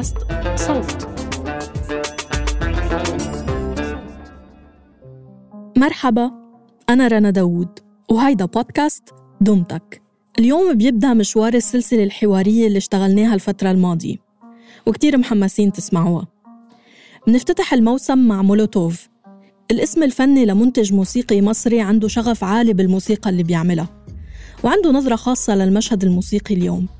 [0.00, 0.16] بودكاست
[0.56, 1.08] صوت.
[5.76, 6.30] مرحبا
[6.90, 7.68] أنا رنا داوود
[8.10, 9.02] وهيدا بودكاست
[9.40, 10.02] دمتك.
[10.38, 14.16] اليوم بيبدأ مشوار السلسلة الحوارية اللي اشتغلناها الفترة الماضية
[14.86, 16.26] وكتير محمسين تسمعوها.
[17.26, 19.08] بنفتتح الموسم مع مولوتوف.
[19.70, 23.88] الاسم الفني لمنتج موسيقي مصري عنده شغف عالي بالموسيقى اللي بيعملها
[24.64, 26.99] وعنده نظرة خاصة للمشهد الموسيقي اليوم.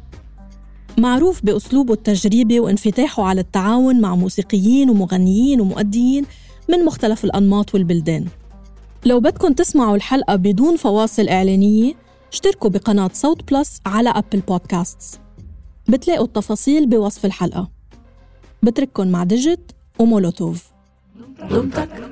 [0.99, 6.25] معروف بأسلوبه التجريبي وانفتاحه على التعاون مع موسيقيين ومغنيين ومؤديين
[6.69, 8.27] من مختلف الأنماط والبلدان.
[9.07, 11.95] لو بدكم تسمعوا الحلقة بدون فواصل إعلانية
[12.33, 15.19] اشتركوا بقناة صوت بلس على Apple Podcasts.
[15.89, 17.71] بتلاقوا التفاصيل بوصف الحلقة.
[18.63, 20.71] بترككم مع ديجيت ومولوتوف.
[21.51, 22.11] دمتك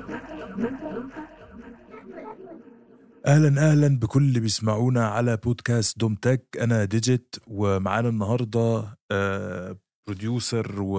[3.25, 10.93] أهلا أهلا بكل اللي بيسمعونا على بودكاست دومتك أنا ديجيت ومعانا النهارده آه بروديوسر و...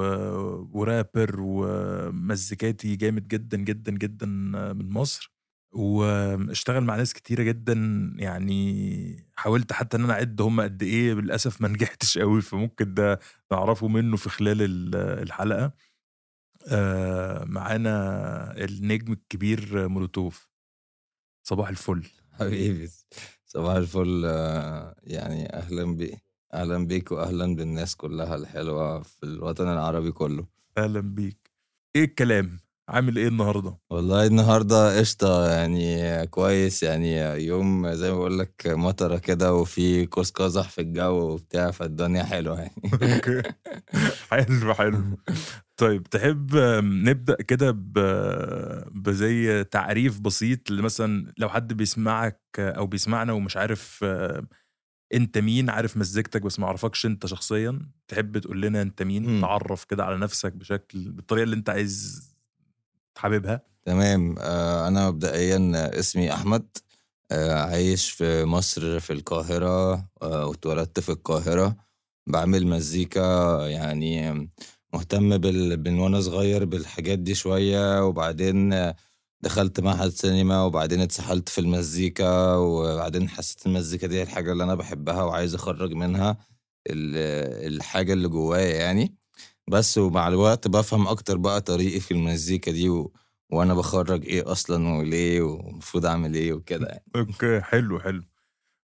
[0.73, 4.27] ورابر ومزيكاتي جامد جدا جدا جدا
[4.73, 5.33] من مصر.
[5.73, 7.75] واشتغل مع ناس كتيرة جدا.
[8.17, 13.19] يعني حاولت حتى إن أنا أعد هم قد إيه للأسف ما نجحتش قوي فممكن ده
[13.53, 14.57] نعرفه منه في خلال
[14.97, 15.73] الحلقة.
[16.69, 20.50] آه معانا النجم الكبير مولوتوف.
[21.43, 22.07] صباح الفل.
[22.33, 22.91] حبيبي
[23.47, 24.25] صباح الفل.
[25.03, 26.19] يعني أهلا بي
[26.55, 30.47] أهلا بيك واهلا بالناس كلها الحلوة في الوطن العربي كله.
[30.79, 31.51] أهلا بيك.
[31.97, 38.39] إيه الكلام؟ عامل إيه النهارده؟ والله النهارده قشطة يعني كويس يعني يوم زي ما بقول
[38.39, 42.73] لك مطرة كده وفي قوس قزح في الجو وبتاع فالدنيا حلوة يعني.
[44.31, 45.19] حلو حلو.
[45.77, 47.71] طيب تحب نبدأ كده
[48.95, 54.05] بزي تعريف بسيط مثلا لو حد بيسمعك أو بيسمعنا ومش عارف
[55.15, 59.41] أنت مين عارف مزيكتك بس ما اعرفكش أنت شخصيا تحب تقول لنا أنت مين؟ م.
[59.41, 62.23] تعرف كده على نفسك بشكل بالطريقة اللي أنت عايز
[63.21, 64.35] حاببها تمام.
[64.39, 66.77] آه أنا مبدئيا اسمي أحمد.
[67.33, 69.95] آه عايش في مصر في القاهرة.
[70.23, 71.77] آه واتولدت في القاهرة.
[72.27, 73.21] بعمل مزيكا
[73.69, 74.33] يعني
[74.95, 75.83] مهتم بال...
[75.83, 78.05] من وأنا صغير بالحاجات دي شوية.
[78.07, 78.75] وبعدين
[79.43, 82.55] دخلت معهد سينما وبعدين اتسحلت في المزيكا.
[82.55, 86.37] وبعدين حسيت المزيكا دي الحاجة اللي أنا بحبها وعايز أخرج منها
[86.91, 89.20] الحاجة اللي جوايا يعني.
[89.71, 93.13] بس ومع الوقت بفهم أكتر بقى طريقي في المزيكا دي و...
[93.53, 97.05] وأنا بخرج إيه أصلا وليه ومفروض أعمل إيه وكده يعني.
[97.17, 98.23] okay حلو حلو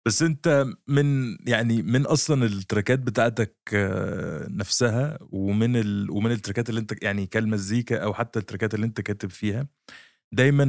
[0.05, 6.11] بس أنت من يعني من أصلا ال tracks بتاعتك آه، نفسها ومن ال...
[6.11, 9.67] ومن ال tracks اللي أنت يعني كالمزيكا أو حتى ال tracks اللي أنت كاتب فيها
[10.31, 10.65] دايما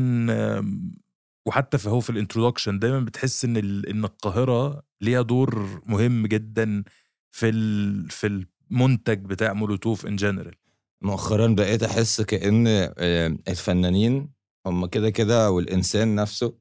[1.46, 3.88] وحتى هو في ال introduction دايما بتحس إن ال...
[3.88, 6.84] إن القاهرة ليها دور مهم جدا
[7.30, 8.10] في ال...
[8.10, 10.54] في المنتج بتاع مولوتوف ان جنرال
[11.02, 12.64] مؤخرا بقيت أحس كأن
[12.98, 14.28] آه، الفنانين
[14.66, 16.54] هم كده كده والإنسان نفسه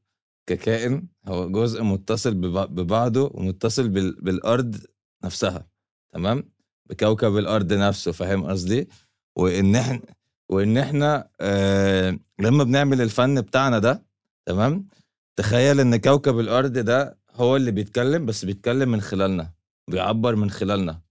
[0.48, 2.34] ككائن هو جزء متصل
[2.68, 4.76] ببعضه ومتصل بالأرض
[5.24, 5.68] نفسها
[6.12, 6.44] تمام؟
[6.86, 8.90] بكوكب الأرض نفسه فاهم قصدي؟
[9.36, 10.02] وإن إحنا
[10.50, 14.06] وإن إحنا آه لما بنعمل الفن بتاعنا ده
[14.46, 14.88] تمام؟
[15.36, 19.54] تخيل إن كوكب الأرض ده هو اللي بيتكلم بس بيتكلم من خلالنا
[19.88, 21.02] بيعبر من خلالنا.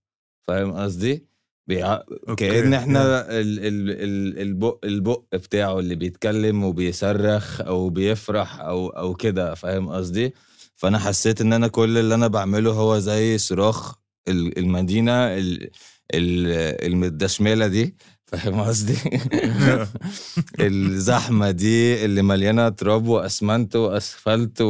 [0.48, 1.26] فاهم قصدي؟
[1.66, 2.02] بيع...
[2.36, 3.58] كأن إحنا ال...
[3.58, 3.90] ال...
[3.90, 4.38] ال...
[4.38, 10.34] البق البق بتاعه اللي بيتكلم وبيصرخ أو بيفرح أو أو كده فاهم قصدي؟
[10.76, 13.94] فأنا حسيت إن أنا كل اللي أنا بعمله هو زي صراخ
[14.28, 15.70] المدينة ال...
[16.14, 16.46] ال...
[16.86, 18.96] المدشمله دي فاهم قصدي؟
[20.60, 24.62] الزحمة دي اللي مليانة تراب وأسمنت وأسفلت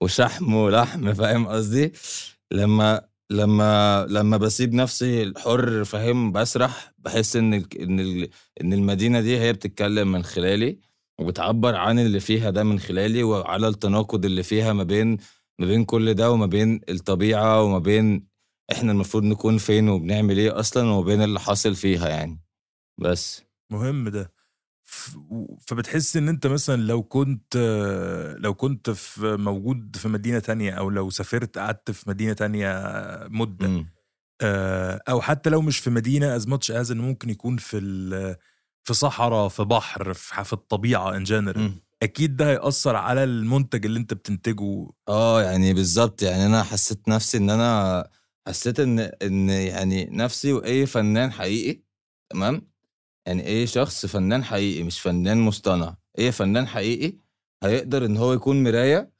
[0.00, 1.92] وشحم ولحم فاهم قصدي؟
[2.50, 8.00] لما لما لما بسيب نفسي الحر فاهم بسرح بحس إن إن
[8.60, 10.78] إن المدينة دي هي بتتكلم من خلالي
[11.20, 15.16] وبتعبر عن اللي فيها ده من خلالي وعلى التناقض اللي فيها ما بين
[15.58, 18.26] ما بين كل ده وما بين الطبيعة وما بين
[18.72, 22.40] إحنا المفروض نكون فين وبنعمل إيه أصلا وما بين اللي حاصل فيها يعني.
[22.98, 23.44] بس.
[23.72, 24.32] مهم ده.
[25.66, 27.56] فبتحس إن أنت مثلا لو كنت
[28.38, 32.82] لو كنت في موجود في مدينة تانية أو لو سافرت قعدت في مدينة تانية
[33.30, 33.86] مدة م.
[34.40, 37.80] آه، أو حتى لو مش في مدينة as much as إنه ممكن يكون في
[38.84, 44.14] في صحراء في بحر في الطبيعة in general أكيد ده هيأثر على المنتج اللي أنت
[44.14, 44.88] بتنتجه.
[45.08, 46.22] آه يعني بالظبط.
[46.22, 48.08] يعني أنا حسيت نفسي إن أنا
[48.46, 51.82] حسيت إن إن يعني نفسي وأي فنان حقيقي
[52.30, 52.68] تمام؟
[53.28, 57.16] يعني إيه شخص فنان حقيقي مش فنان مصطنع؟ إيه فنان حقيقي
[57.62, 59.10] هيقدر ان هو يكون مراية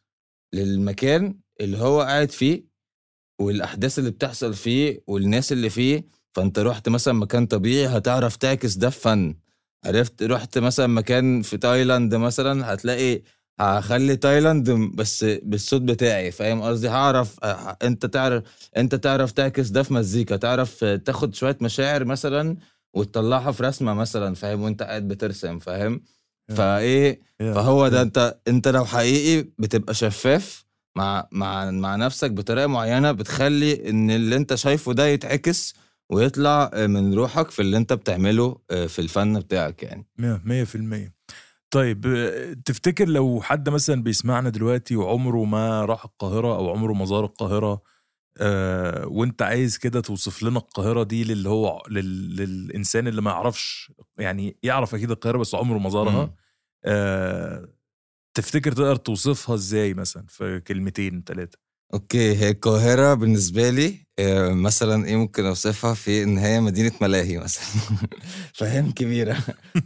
[0.54, 2.64] للمكان اللي هو قاعد فيه
[3.40, 8.90] والأحداث اللي بتحصل فيه والناس اللي فيه؟ فانت رحت مثلا مكان طبيعي هتعرف تعكس ده
[8.90, 9.34] في فن.
[9.86, 13.22] عرفت رحت مثلا مكان في تايلاند مثلا هتلاقي
[13.60, 17.38] هخلي تايلاند بس بالصوت بتاعي فاهم قصدي؟ هعرف
[17.82, 18.42] انت تعرف
[18.76, 22.56] انت تعرف تعكس ده في مزيكا تعرف تاخد شوية مشاعر مثلا
[22.94, 26.00] وتطلعها في رسمة مثلا فاهم؟ وأنت قاعد بترسم فاهم؟
[26.48, 30.64] فإيه فهو ده أنت أنت لو حقيقي بتبقى شفاف
[30.96, 35.74] مع مع مع نفسك بطريقة معينة بتخلي إن اللي أنت شايفه ده يتعكس
[36.10, 40.06] ويطلع من روحك في اللي أنت بتعمله آه، في الفن بتاعك يعني.
[40.18, 41.14] مية مية في المية.
[41.70, 47.04] طيب آه، تفتكر لو حد مثلا بيسمعنا دلوقتي وعمره ما راح القاهرة أو عمره ما
[47.04, 47.82] زار القاهرة
[48.38, 52.36] آه وانت عايز كده توصف لنا القاهرة دي للي هو لل...
[52.36, 56.34] للإنسان اللي ما يعرفش يعني يعرف أكيد القاهرة بس عمره ما زارها.
[56.84, 57.68] آه
[58.34, 61.58] تفتكر تقدر توصفها إزاي مثلا في كلمتين ثلاثة
[61.94, 67.38] أوكي هي القاهرة بالنسبة لي آه، مثلا إيه ممكن أوصفها في إن هي مدينة ملاهي
[67.38, 67.64] مثلا.
[68.58, 69.36] فاهم كبيرة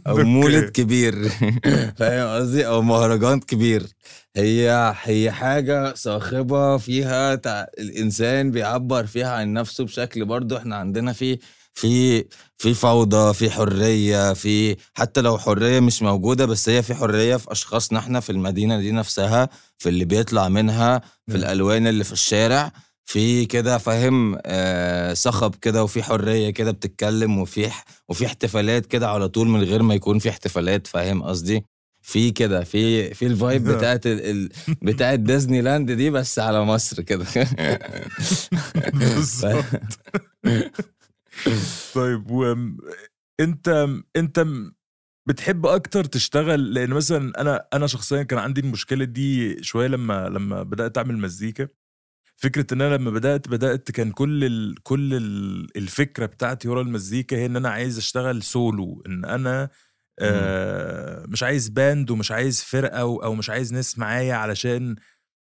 [0.07, 0.17] أو.
[0.35, 1.29] مولد كبير.
[1.99, 3.87] فاهم قصدي أو مهرجان كبير.
[4.35, 7.65] هي هي حاجة صاخبة فيها تع...
[7.79, 11.39] الإنسان بيعبر فيها عن نفسه بشكل برضه إحنا عندنا في
[11.73, 12.25] في
[12.57, 17.51] في فوضى في حرية في حتى لو حرية مش موجودة بس هي في حرية في
[17.51, 21.35] أشخاصنا إحنا في المدينة دي نفسها في اللي بيطلع منها في.
[21.35, 22.71] الألوان اللي في الشارع
[23.05, 27.69] في كده فاهم آه صخب كده وفي حرية كده بتتكلم وفي
[28.09, 31.65] وفي احتفالات كده على طول من غير ما يكون في احتفالات فاهم قصدي
[32.05, 33.63] في كده في في ال vibe.
[33.69, 34.49] بتاعت ال ال
[34.81, 37.25] بتاعت ديزني لاند دي بس على مصر كده
[38.99, 39.99] بالظبط.
[41.93, 44.45] طيب وانت انت
[45.27, 50.63] بتحب أكتر تشتغل لأن مثلا أنا أنا شخصيا كان عندي المشكلة دي شوية لما لما
[50.63, 51.67] بدأت أعمل مزيكا
[52.35, 57.37] فكرة إن أنا لما بدأت بدأت كان كل ال كل ال الفكرة بتاعتي ورا المزيكا
[57.37, 59.69] هي إن أنا عايز أشتغل سولو إن أنا
[60.19, 64.95] آه مش عايز باند ومش عايز فرقة أو أو مش عايز ناس معايا علشان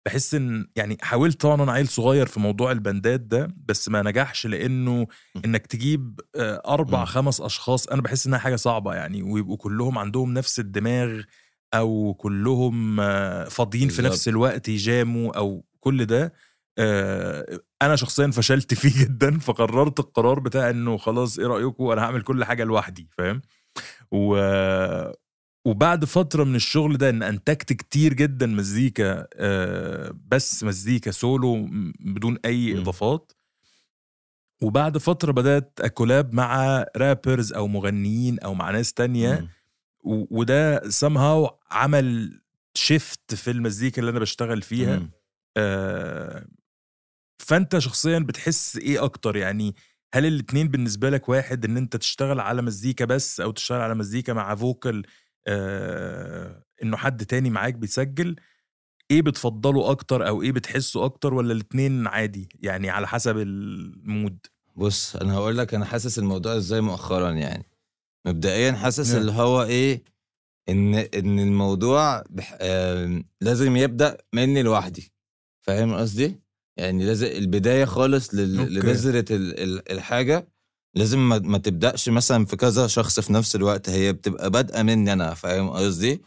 [0.05, 4.47] بحس إن يعني حاولت طبعا أنا عيل صغير في موضوع البندات ده بس ما نجحش
[4.47, 5.07] لأنه
[5.45, 7.05] إنك تجيب آه، أربع.
[7.05, 11.21] خمس أشخاص أنا بحس إنها حاجة صعبة يعني ويبقوا كلهم عندهم نفس الدماغ
[11.73, 14.01] أو كلهم آه، فاضيين في.
[14.01, 16.33] نفس الوقت يجاموا أو كل ده
[17.81, 22.43] أنا شخصيا فشلت فيه جدا فقررت القرار بتاع إنه خلاص إيه رايكم أنا هعمل كل
[22.43, 23.41] حاجة لوحدي فاهم
[24.11, 24.35] و
[25.65, 31.67] وبعد فترة من الشغل ده إن أنتجت كتير جدا مزيكا آه، بس مزيكا سولو
[31.99, 32.77] بدون أي.
[32.81, 33.31] إضافات.
[34.61, 39.47] وبعد فترة بدأت أكولاب مع رابرز أو مغنيين أو مع ناس تانية.
[40.03, 42.41] وده somehow عمل
[42.73, 45.09] شيفت في المزيكا اللي أنا بشتغل فيها.
[45.57, 46.45] آه،
[47.39, 49.75] فأنت شخصيا بتحس إيه أكتر؟ يعني
[50.13, 54.33] هل الاتنين بالنسبة لك واحد إن أنت تشتغل على مزيكا بس أو تشتغل على مزيكا
[54.33, 55.03] مع فوكال
[55.47, 58.35] آه إنه حد تاني معاك بيسجل
[59.11, 64.37] إيه بتفضله أكتر أو إيه بتحسه أكتر ولا الاتنين عادي؟ يعني على حسب المود.
[64.75, 67.65] بص أنا هقول لك أنا حاسس الموضوع إزاي مؤخرا يعني.
[68.27, 69.21] مبدئيا حاسس نعم.
[69.21, 70.03] اللي هو إيه
[70.69, 72.57] إن إن الموضوع بح...
[72.61, 75.11] آم، لازم يبدأ مني لوحدي.
[75.61, 76.40] فاهم قصدي؟
[76.77, 78.33] يعني لازم البداية خالص.
[78.33, 79.59] لبذرة ال...
[79.59, 79.91] ال...
[79.91, 80.47] الحاجة
[80.95, 81.39] لازم ما...
[81.39, 85.69] ما تبدأش مثلا في كذا شخص في نفس الوقت هي بتبقى بادئة مني أنا فاهم
[85.69, 86.21] قصدي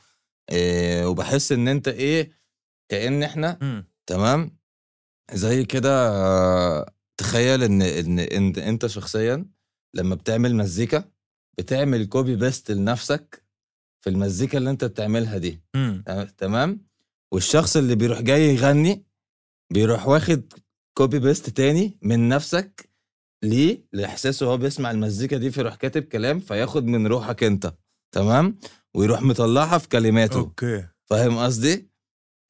[0.51, 2.31] إيه وبحس إن أنت إيه
[2.89, 3.89] كأن إحنا مم.
[4.07, 4.57] تمام
[5.33, 9.47] زي كده تخيل إن إن إن أنت شخصيا
[9.95, 11.05] لما بتعمل مزيكا
[11.59, 13.45] بتعمل copy paste لنفسك
[14.01, 16.05] في المزيكا اللي أنت بتعملها دي مم.
[16.39, 16.87] تمام
[17.33, 19.05] والشخص اللي بيروح جاي يغني
[19.73, 20.53] بيروح واخد
[20.99, 22.91] copy paste تاني من نفسك
[23.45, 27.75] ليه؟ لاحساسه هو بيسمع المزيكا دي فيروح كاتب كلام فياخد من روحك انت
[28.15, 28.59] تمام؟
[28.95, 30.39] ويروح مطلعها في كلماته.
[30.39, 30.87] okay.
[31.05, 31.91] فاهم قصدي؟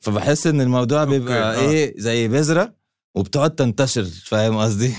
[0.05, 1.61] فبحس إن الموضوع okay، بيبقى آه.
[1.61, 2.75] إيه زي بذرة
[3.17, 4.95] وبتقعد تنتشر فاهم قصدي؟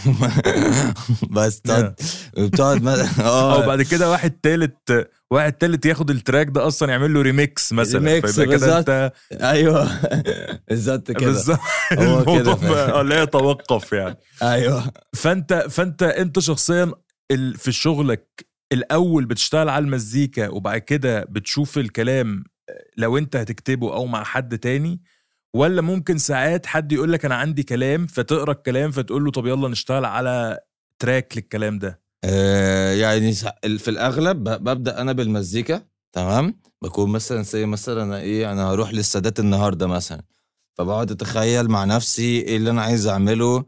[1.35, 1.95] بس تقعد
[2.37, 2.87] بتقعد
[3.19, 3.65] آه.
[3.65, 7.99] بعد كده واحد تالت واحد تالت ياخد ال track ده أصلا يعمل له ريميكس مثلا
[8.07, 8.79] ريميكس فيبقى كده.
[8.79, 9.11] أنت
[9.41, 9.89] أيوه.
[10.69, 11.25] بالظبط كده.
[11.25, 11.59] بالظبط.
[11.91, 12.53] الموضوع
[12.99, 14.17] آه، لا يتوقف يعني.
[14.43, 14.91] أيوه.
[15.15, 16.91] فأنت فأنت أنت شخصيا
[17.55, 22.43] في شغلك الأول بتشتغل على المزيكا وبعد كده بتشوف الكلام
[22.97, 25.01] لو أنت هتكتبه أو مع حد تاني
[25.55, 29.69] ولا ممكن ساعات حد يقول لك أنا عندي كلام فتقرأ الكلام فتقول له طب يلا
[29.69, 30.59] نشتغل على
[30.99, 32.04] تراك للكلام ده؟ آه،
[33.01, 35.81] يعني سا- في الأغلب ببدأ أنا بالمزيكا
[36.13, 40.21] تمام؟ بكون مثلا زي مثلا أنا إيه أنا هروح للسادات النهارده مثلا
[40.77, 43.65] فبقعد أتخيل مع نفسي إيه اللي أنا عايز أعمله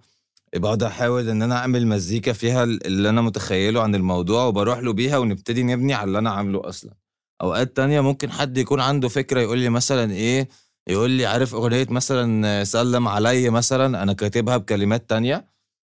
[0.55, 5.17] بقعد أحاول إن أنا أعمل مزيكا فيها اللي أنا متخيله عن الموضوع وبروح له بيها
[5.17, 6.93] ونبتدي نبني على اللي أنا عامله أصلا.
[7.41, 10.49] أوقات تانية ممكن حد يكون عنده فكرة يقول لي مثلا إيه
[10.87, 15.47] يقول لي عارف أغنية مثلا سلم علي مثلا أنا كاتبها بكلمات تانية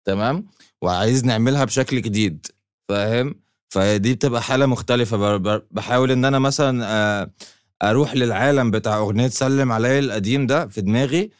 [0.04, 0.46] تمام؟
[0.82, 2.46] وعايز نعملها بشكل جديد.
[2.88, 3.34] فاهم؟
[3.68, 5.36] فدي بتبقى حالة مختلفة.
[5.70, 7.30] بحاول إن أنا مثلا
[7.82, 11.30] أروح للعالم بتاع أغنية سلم علي القديم ده في دماغي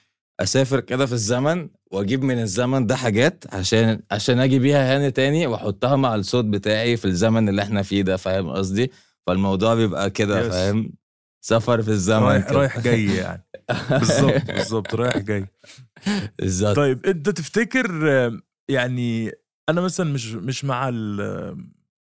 [0.41, 5.47] أسافر كده في الزمن وأجيب من الزمن ده حاجات عشان عشان أجي بيها هنا تاني
[5.47, 8.93] وأحطها مع الصوت بتاعي في الزمن اللي إحنا فيه ده فاهم قصدي؟
[9.27, 10.93] فالموضوع بيبقى كده فاهم؟
[11.41, 13.45] سفر في الزمن رايح, رايح جاي يعني.
[13.91, 15.47] بالظبط بالظبط رايح جاي.
[16.39, 16.77] بالظبط.
[16.77, 17.91] طيب أنت تفتكر
[18.69, 19.33] يعني
[19.69, 20.91] أنا مثلا مش مش مع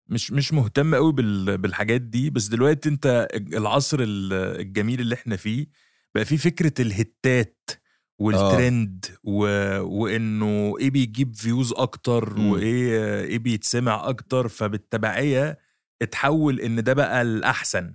[0.09, 1.13] مش مش مهتم قوي
[1.57, 5.67] بالحاجات دي بس دلوقتي أنت العصر الجميل اللي إحنا فيه
[6.15, 7.71] بقى فيه فكرة الهتات
[8.19, 9.41] والترند و...
[9.81, 12.51] وإنه إيه بيجيب فيوز أكتر م.
[12.51, 15.59] وإيه إيه بيتسمع أكتر فبالتبعية
[16.03, 17.95] اتحول إن ده بقى الأحسن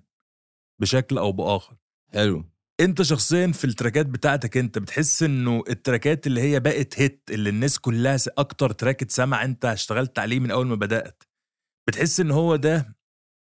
[0.81, 1.75] بشكل أو بآخر.
[2.13, 2.45] حلو.
[2.79, 7.23] انت شخصيا في ال tracks بتاعتك انت بتحس انه ال tracks اللي هي بقت hit
[7.31, 11.23] اللي الناس كلها أكتر track اتسمع انت اشتغلت عليه من أول ما بدأت
[11.87, 12.95] بتحس إن هو ده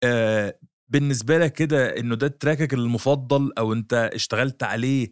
[0.03, 0.59] آه
[0.89, 5.11] بالنسبة لك كده إنه ده track ك المفضل أو أنت اشتغلت عليه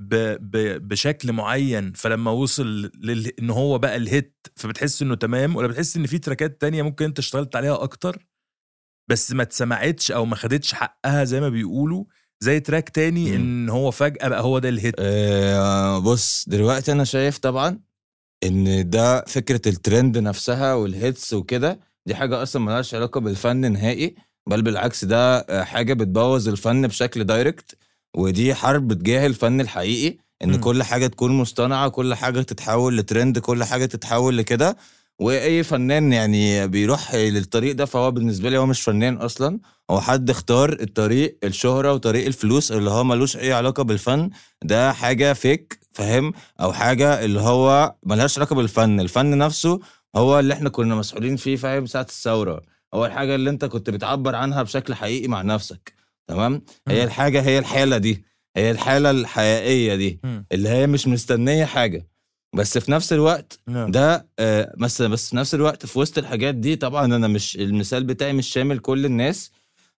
[0.00, 3.26] ب ب بشكل معين فلما وصل لل...
[3.40, 7.04] إن هو بقى ال hit فبتحس إنه تمام؟ ولا بتحس إن في tracks تانية ممكن
[7.04, 8.26] أنت اشتغلت عليها أكتر
[9.10, 12.04] بس ما اتسمعتش أو ما خدتش حقها زي ما بيقولوا؟
[12.42, 13.34] زي track تاني مم.
[13.34, 17.78] إن هو فجأة بقى هو ده ال hit آه بص دلوقتي أنا شايف طبعا
[18.44, 24.14] إن ده فكرة الترند نفسها وال hits وكده دي حاجة أصلا ملهاش علاقة بالفن نهائي
[24.50, 27.74] بل بالعكس ده حاجة بتبوظ الفن بشكل direct
[28.16, 30.56] ودي حرب تجاه الفن الحقيقي إن م.
[30.60, 34.76] كل حاجة تكون مصطنعة كل حاجة تتحول لترند كل حاجة تتحول لكده
[35.22, 39.60] وأي فنان يعني بيروح للطريق ده فهو بالنسبة لي هو مش فنان أصلا.
[39.90, 44.30] هو حد اختار الطريق الشهرة وطريق الفلوس اللي هو ملوش أي علاقة بالفن.
[44.64, 49.00] ده حاجة فيك فاهم؟ أو حاجة اللي هو ملهاش علاقة بالفن.
[49.00, 49.80] الفن نفسه
[50.16, 52.62] هو اللي إحنا كنا مسؤولين فيه فاهم؟ ساعة الثورة.
[52.94, 55.94] هو الحاجة اللي أنت كنت بتعبر عنها بشكل حقيقي مع نفسك
[56.28, 58.24] تمام؟ هي الحاجة هي الحالة دي.
[58.56, 60.20] هي الحالة الحقيقية دي.
[60.52, 62.11] اللي هي مش مستنية حاجة.
[62.54, 63.90] بس في نفس الوقت نعم.
[63.90, 68.04] ده آه بس بس في نفس الوقت في وسط الحاجات دي طبعا أنا مش المثال
[68.04, 69.50] بتاعي مش شامل كل الناس.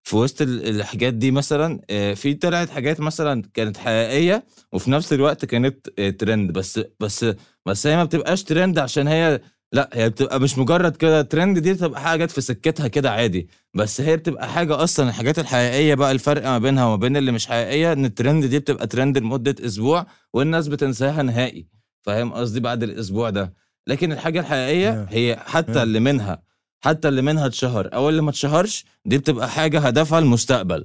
[0.06, 5.44] في وسط الحاجات دي مثلا آه في طلعت حاجات مثلا كانت حقيقية وفي نفس الوقت
[5.44, 7.26] كانت آه ترند بس بس
[7.66, 9.40] بس هي ما بتبقاش ترند عشان هي
[9.73, 13.49] لا هي بتبقى مش مجرد كده ترند دي بتبقى حاجات في سكتها كده عادي.
[13.75, 17.46] بس هي بتبقى حاجة أصلا الحاجات الحقيقية بقى الفرق ما بينها وما بين اللي مش
[17.46, 21.66] حقيقية إن الترند دي بتبقى ترند لمدة أسبوع والناس بتنساها نهائي.
[22.04, 23.52] فاهم قصدي بعد الأسبوع ده.
[23.87, 26.42] لكن الحاجة الحقيقية هي حتى اللي منها
[26.80, 30.84] حتى اللي منها اتشهر أو اللي ما اتشهرش دي بتبقى حاجة هدفها المستقبل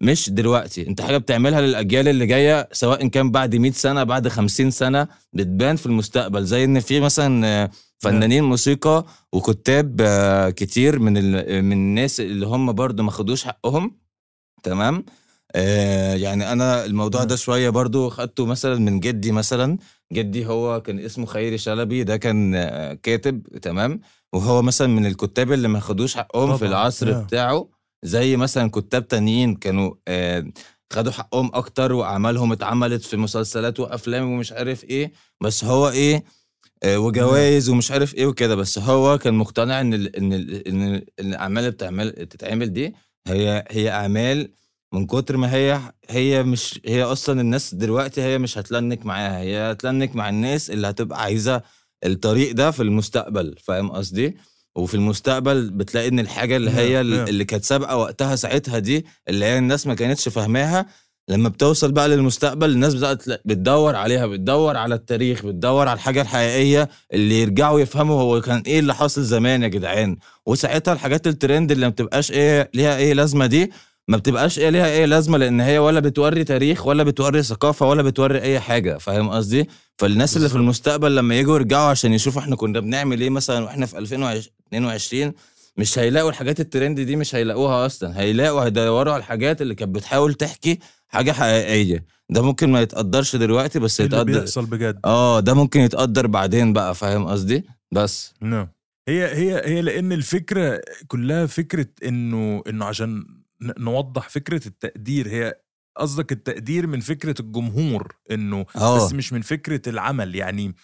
[0.00, 0.86] مش دلوقتي.
[0.88, 5.76] أنت حاجة بتعملها للأجيال اللي جاية سواء كان بعد 100 سنة بعد 50 سنة بتبان
[5.76, 6.44] في المستقبل.
[6.44, 11.12] زي إن في مثلا فنانين موسيقى وكتاب آه، كتير من
[11.64, 13.96] من الناس اللي هم برضو ما خدوش حقهم.
[14.62, 15.04] تمام؟
[15.54, 19.78] آه يعني أنا الموضوع ده شوية برضو خدته مثلا من جدي مثلا.
[20.12, 24.00] جدي هو كان اسمه خيري شلبي ده كان آه، كاتب تمام
[24.32, 26.56] وهو مثلا من الكتاب اللي ما خدوش حقهم.
[26.56, 27.24] في العصر yeah.
[27.24, 27.68] بتاعه
[28.02, 30.44] زي مثلا كتاب تانيين كانوا آه
[30.92, 36.24] خدوا حقهم أكتر وأعمالهم اتعملت في مسلسلات وأفلام ومش عارف إيه بس هو إيه
[36.82, 41.02] آه، وجوائز ومش عارف إيه وكده بس هو كان مقتنع إن ال إن ال إن
[41.20, 42.94] الأعمال اللي بتعمل تتعمل دي
[43.26, 44.52] هي هي أعمال
[44.92, 49.72] من كتر ما هي هي مش هي أصلا الناس دلوقتي هي مش هتلنك معاها هي
[49.72, 51.62] هتلنك مع الناس اللي هتبقى عايزة
[52.06, 54.36] الطريق ده في المستقبل فاهم قصدي؟
[54.76, 59.58] وفي المستقبل بتلاقي إن الحاجة اللي هي اللي كانت سابقة وقتها ساعتها دي اللي هي
[59.58, 60.86] الناس ما كانتش فاهماها
[61.28, 66.88] لما بتوصل بقى للمستقبل الناس بقت بتدور عليها بتدور على التاريخ بتدور على الحاجة الحقيقية
[67.12, 70.16] اللي يرجعوا يفهموا هو كان إيه اللي حاصل زمان يا جدعان.
[70.46, 73.72] وساعتها الحاجات الترند اللي ما بتبقاش إيه ليها إيه لازمة دي
[74.08, 78.02] ما بتبقاش إيه ليها إيه لازمة لأن هي ولا بتوري تاريخ ولا بتوري ثقافة ولا
[78.02, 82.56] بتوري أي حاجة فاهم قصدي؟ فالناس اللي في المستقبل لما يجوا يرجعوا عشان يشوفوا إحنا
[82.56, 85.32] كنا بنعمل إيه مثلا وإحنا في 2022
[85.76, 88.20] مش هيلاقوا الحاجات الترند دي مش هيلاقوها أصلا.
[88.20, 90.78] هيلاقوا هيدوروا على الحاجات اللي كانت بتحاول تحكي
[91.08, 92.04] حاجة حقيقية.
[92.30, 96.72] ده ممكن ما يتقدرش دلوقتي بس يتقدر اللي بيحصل بجد؟ آه ده ممكن يتقدر بعدين
[96.72, 98.34] بقى فاهم قصدي؟ بس.
[98.42, 98.68] نعم.
[99.08, 103.24] هي هي هي لأن الفكرة كلها فكرة إنه إنه عشان
[103.62, 105.28] نوضح فكرة التقدير.
[105.28, 105.54] هي
[105.96, 109.06] قصدك التقدير من فكرة الجمهور إنه أوه.
[109.06, 110.34] بس مش من فكرة العمل.
[110.34, 110.74] يعني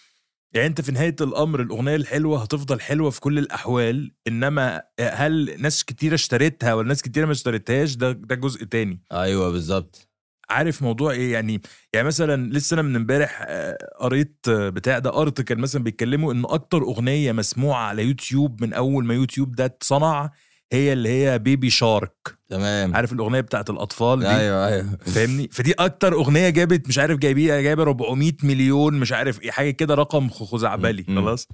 [0.52, 5.84] يعني أنت في نهاية الأمر الأغنية الحلوة هتفضل حلوة في كل الأحوال إنما هل ناس
[5.84, 9.02] كتيرة اشتريتها ولا ناس كتيرة ما اشتريتهاش ده ده جزء تاني.
[9.12, 10.08] أيوه بالظبط.
[10.50, 11.60] عارف موضوع إيه؟ يعني
[11.92, 16.82] يعني مثلا لسه أنا من إمبارح آه، قريت بتاع ده ارتكل مثلا بيتكلموا إن أكتر
[16.82, 20.30] أغنية مسموعة على يوتيوب من أول ما يوتيوب ده اتصنع
[20.72, 22.38] هي اللي هي Baby Shark.
[22.48, 22.96] تمام.
[22.96, 24.98] عارف الأغنية بتاعت الأطفال دي؟ أيوه أيوه.
[25.06, 29.70] فاهمني؟ فدي أكتر أغنية جابت مش عارف جايبيه جايبة 400 مليون مش عارف إيه حاجة
[29.70, 31.04] كده رقم خزعبلي.
[31.04, 31.48] خلاص؟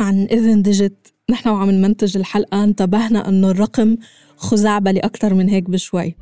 [0.00, 3.96] عن إذن ديجيت نحن وعم نمنتج الحلقة انتبهنا أنه الرقم
[4.36, 6.16] خزعبلي أكتر من هيك بشوي.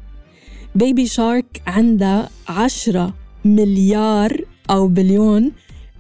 [0.75, 4.41] Baby Shark عندها عشرة مليار
[4.71, 5.53] أو بليون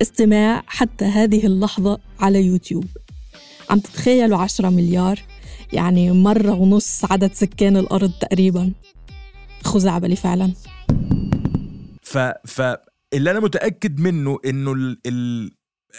[0.02, 2.85] استماع حتى هذه اللحظة على يوتيوب.
[3.73, 5.21] عم تتخيلوا عشرة مليار؟
[5.73, 8.73] يعني مرة ونص عدد سكان الأرض تقريبا.
[9.64, 10.52] خزعبلي فعلا.
[12.02, 12.62] ف ف
[13.14, 14.99] اللي أنا متأكد منه إنه ال...
[15.07, 15.50] ال...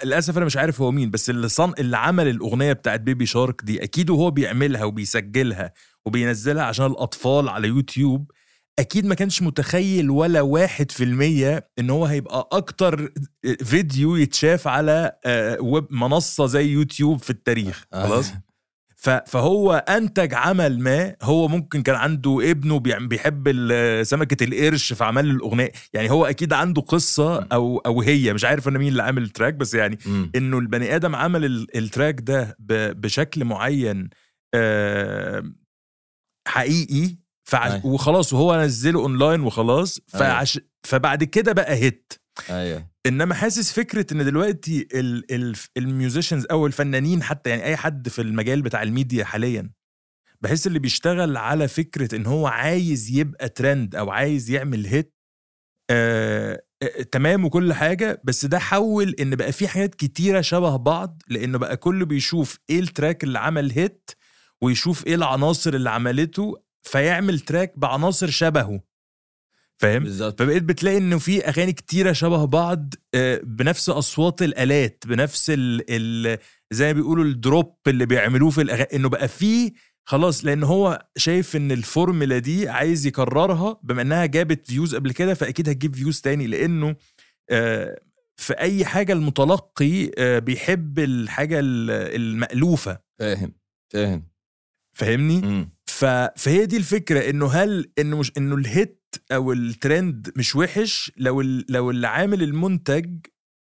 [0.06, 1.74] للأسف أنا مش عارف هو مين بس اللي صن...
[1.80, 5.74] اللي عمل الأغنية بتاعت بيبي شارك دي أكيد وهو بيعملها وبيسجلها
[6.06, 8.32] وبينزلها عشان الأطفال على يوتيوب.
[8.80, 13.14] أكيد ما كانش متخيل ولا واحد في المية إن هو هيبقى أكتر
[13.64, 18.34] فيديو يتشاف على آه، ويب منصة زي يوتيوب في التاريخ خلاص؟
[18.96, 23.52] ف- فهو أنتج عمل ما هو ممكن كان عنده ابنه بيحب
[24.04, 28.80] سمكة القرش فعمل الأغنية يعني هو أكيد عنده قصة أو أو هي مش عارف أنا
[28.80, 29.98] مين اللي عامل ال track بس يعني.
[30.36, 32.58] إنه البني آدم عمل ال- ال track ده
[32.94, 34.10] بشكل معين
[34.56, 35.44] آه،
[36.48, 37.66] حقيقي فع...
[37.66, 37.86] أيوة.
[37.86, 40.60] وخلاص وهو نزله اونلاين وخلاص فعش...
[40.84, 42.14] فبعد كده بقى hit
[42.50, 42.88] أيوه.
[43.06, 48.10] إنما حاسس فكرة إن دلوقتي ال ال ال musicians أو الفنانين حتى يعني أي حد
[48.10, 49.70] في المجال بتاع الميديا حاليا
[50.42, 55.14] بحس اللي بيشتغل على فكرة إن هو عايز يبقى ترند أو عايز يعمل hit
[55.90, 61.22] آه آه، تمام وكل حاجة بس ده حول إن بقى في حاجات كتيرة شبه بعض
[61.28, 64.12] لإنه بقى كله بيشوف إيه ال track اللي عمل hit
[64.62, 68.80] ويشوف إيه العناصر اللي عملته فيعمل track بعناصر شبهه.
[69.78, 70.40] فاهم؟ بالظبط.
[70.42, 76.38] فبقيت بتلاقي إنه في أغاني كتيرة شبه بعض آه، بنفس أصوات الآلات بنفس ال ال
[76.72, 79.72] زي ما بيقولوا ال drop اللي بيعملوه في الاغاني إنه بقى فيه
[80.06, 85.34] خلاص لأن هو شايف إن الفورمولا دي عايز يكررها بما إنها جابت views قبل كده
[85.34, 86.96] فأكيد هتجيب views تاني لأنه
[87.50, 88.00] آه،
[88.38, 91.92] في أي حاجة المتلقي آه، بيحب الحاجة ال-
[92.22, 93.00] المألوفة.
[93.20, 93.54] فاهم
[93.94, 94.28] فاهم.
[94.94, 95.70] فاهمني.
[96.36, 99.00] فهي دي الفكرة إنه هل إنه مش إنه ال hit
[99.32, 101.66] أو الترند مش وحش لو ال...
[101.70, 103.10] لو اللي عامل المنتج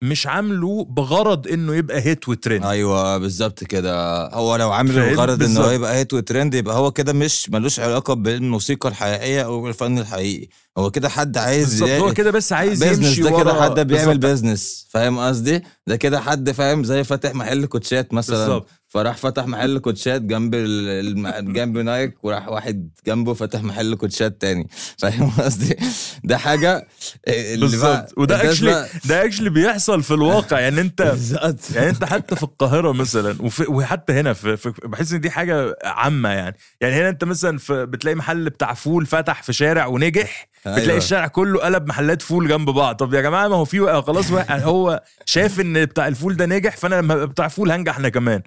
[0.03, 5.13] مش عامله بغرض إنه يبقى hit و trend أيوه بالظبط كده هو لو عامل فاهم؟
[5.13, 5.71] الغرض إنه.
[5.71, 10.91] يبقى هيت وترند يبقى هو كده مش ملوش علاقة بالموسيقى الحقيقية أو بالفن الحقيقي هو
[10.91, 14.17] كده حد عايز بالظبط هو كده بس عايز يمشي ده كده حد بيعمل.
[14.17, 18.37] business فاهم قصدي؟ ده كده حد فاهم زي فاتح محل كوتشات مثلا.
[18.37, 18.69] بالظبط.
[18.87, 24.41] فراح فتح محل كوتشات جنب ال- الم- جنب نايك وراح واحد جنبه فتح محل كوتشات
[24.41, 24.67] تاني.
[25.01, 25.75] فاهم قصدي؟
[26.23, 26.87] ده حاجة
[27.29, 28.13] بقى- بالظبط.
[28.17, 30.59] وده actually ده actually بيحصل في الواقع.
[30.59, 31.59] يعني انت بالظبط.
[31.75, 35.75] يعني انت حتى في القاهرة مثلا وفي وحتى هنا في, في بحس إن دي حاجة
[35.83, 36.55] عامة يعني.
[36.81, 40.97] يعني هنا انت مثلا في بتلاقي محل بتاع فول فتح في شارع ونجح بتلاقي أيوة.
[40.97, 44.61] الشارع كله قلب محلات فول جنب بعض طب يا جماعة ما هو في خلاص واحد
[44.63, 48.41] هو شاف إن بتاع الفول ده نجح فأنا لما ابقى بتاع فول هنجح أنا كمان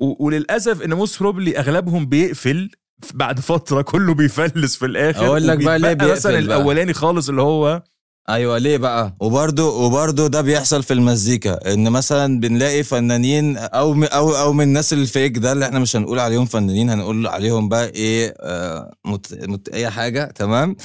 [0.00, 2.70] و- وللأسف إن most probably أغلبهم بيقفل
[3.14, 6.38] بعد فترة كله بيفلس في الآخر أقول لك بقى ليه مثلا بيقفل بقى.
[6.38, 7.82] الأولاني خالص اللي هو
[8.28, 14.36] أيوه ليه بقى؟ وبرده وبرده ده بيحصل في المزيكا إن مثلا بنلاقي فنانين أو أو
[14.36, 18.34] أو من الناس الفيك ده اللي إحنا مش هنقول عليهم فنانين هنقول عليهم بقى إيه
[18.40, 20.76] آه مت مت أي حاجة تمام؟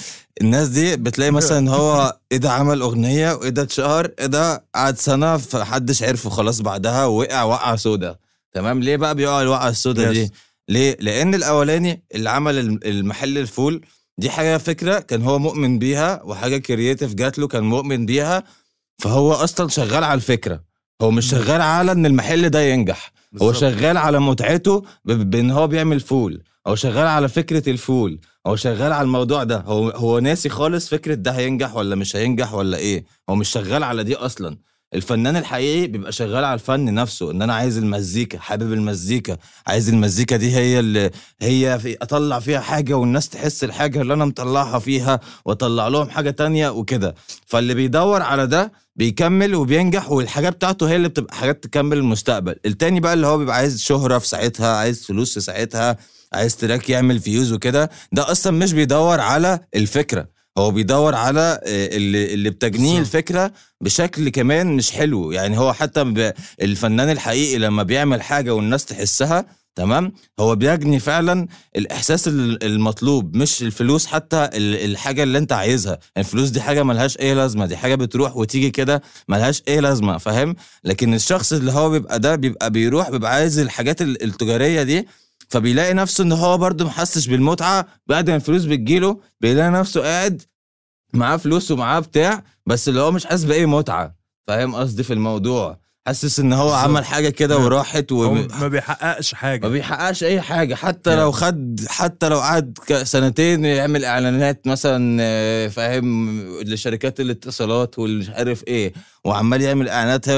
[0.41, 4.97] الناس دي بتلاقي مثلا هو إيه ده عمل أغنية وإيه ده اتشهر إيه ده قعد
[4.97, 8.15] سنة فحدش عرفه خلاص بعدها وقع وقعه سودا
[8.54, 10.12] تمام؟ ليه بقى بيقع الوقعه السودا.
[10.12, 10.32] دي؟
[10.69, 13.82] ليه؟ لأن الأولاني اللي عمل الم- المحل الفول
[14.22, 18.44] دي حاجة فكرة كان هو مؤمن بيها وحاجة creative جات له كان مؤمن بيها
[19.00, 20.64] فهو أصلا شغال على الفكرة.
[21.02, 23.12] هو مش شغال على إن المحل ده ينجح.
[23.42, 23.54] هو.
[23.54, 26.44] شغال على متعته بإن هو بيعمل فول.
[26.68, 28.20] هو شغال على فكرة الفول.
[28.48, 29.58] هو شغال على الموضوع ده.
[29.58, 33.06] هو هو ناسي خالص فكرة ده هينجح ولا مش هينجح ولا إيه.
[33.30, 34.58] هو مش شغال على دي أصلا.
[34.95, 40.36] الفنان الحقيقي بيبقى شغال على الفن نفسه إن أنا عايز المزيكا حابب المزيكا عايز المزيكا
[40.38, 45.19] دي هي اللي هي في أطلع فيها حاجة والناس تحس الحاجة اللي أنا مطلعها فيها
[45.45, 47.15] وأطلع لهم حاجة تانية وكده.
[47.45, 52.56] فاللي بيدور على ده بيكمل وبينجح والحاجة بتاعته هي اللي بتبقى حاجات تكمل المستقبل.
[52.65, 55.97] التاني بقى اللي هو بيبقى عايز شهرة في ساعتها عايز فلوس في ساعتها
[56.34, 60.40] عايز track يعمل views وكده ده أصلا مش بيدور على الفكرة.
[60.58, 63.00] هو بيدور على آه، اللي اللي بتجنيه.
[63.00, 65.32] الفكرة بشكل كمان مش حلو.
[65.32, 72.28] يعني هو حتى الفنان الحقيقي لما بيعمل حاجة والناس تحسها تمام هو بيجني فعلا الإحساس
[72.28, 76.00] ال- المطلوب مش الفلوس حتى ال- الحاجة اللي أنت عايزها.
[76.18, 80.56] الفلوس دي حاجة ملهاش أي لازمة دي حاجة بتروح وتيجي كده ملهاش أي لازمة فاهم؟
[80.84, 85.08] لكن الشخص اللي هو بيبقى ده بيبقى بيروح بيبقى عايز الحاجات ال- التجارية دي
[85.52, 90.42] فبيلاقي نفسه إن هو برضه محسش بالمتعة بعد ما الفلوس بتجيله بيلاقي نفسه قاعد
[91.14, 94.16] معاه فلوس ومعاه بتاع بس اللي هو مش حاسس بأي متعة.
[94.48, 96.74] فاهم قصدي في الموضوع؟ حاسس إن هو.
[96.74, 97.66] عمل حاجة كده نعم.
[97.66, 98.34] وراحت هو و...
[98.34, 99.62] ما بيحققش حاجة.
[99.62, 100.76] ما بيحققش أي حاجة.
[100.76, 101.20] حتى نعم.
[101.20, 108.64] لو خد حتى لو قعد سنتين يعمل إعلانات مثلا آه، فاهم لشركات الاتصالات والمش عارف
[108.68, 108.94] إيه
[109.26, 110.30] وعمال يعمل إعلانات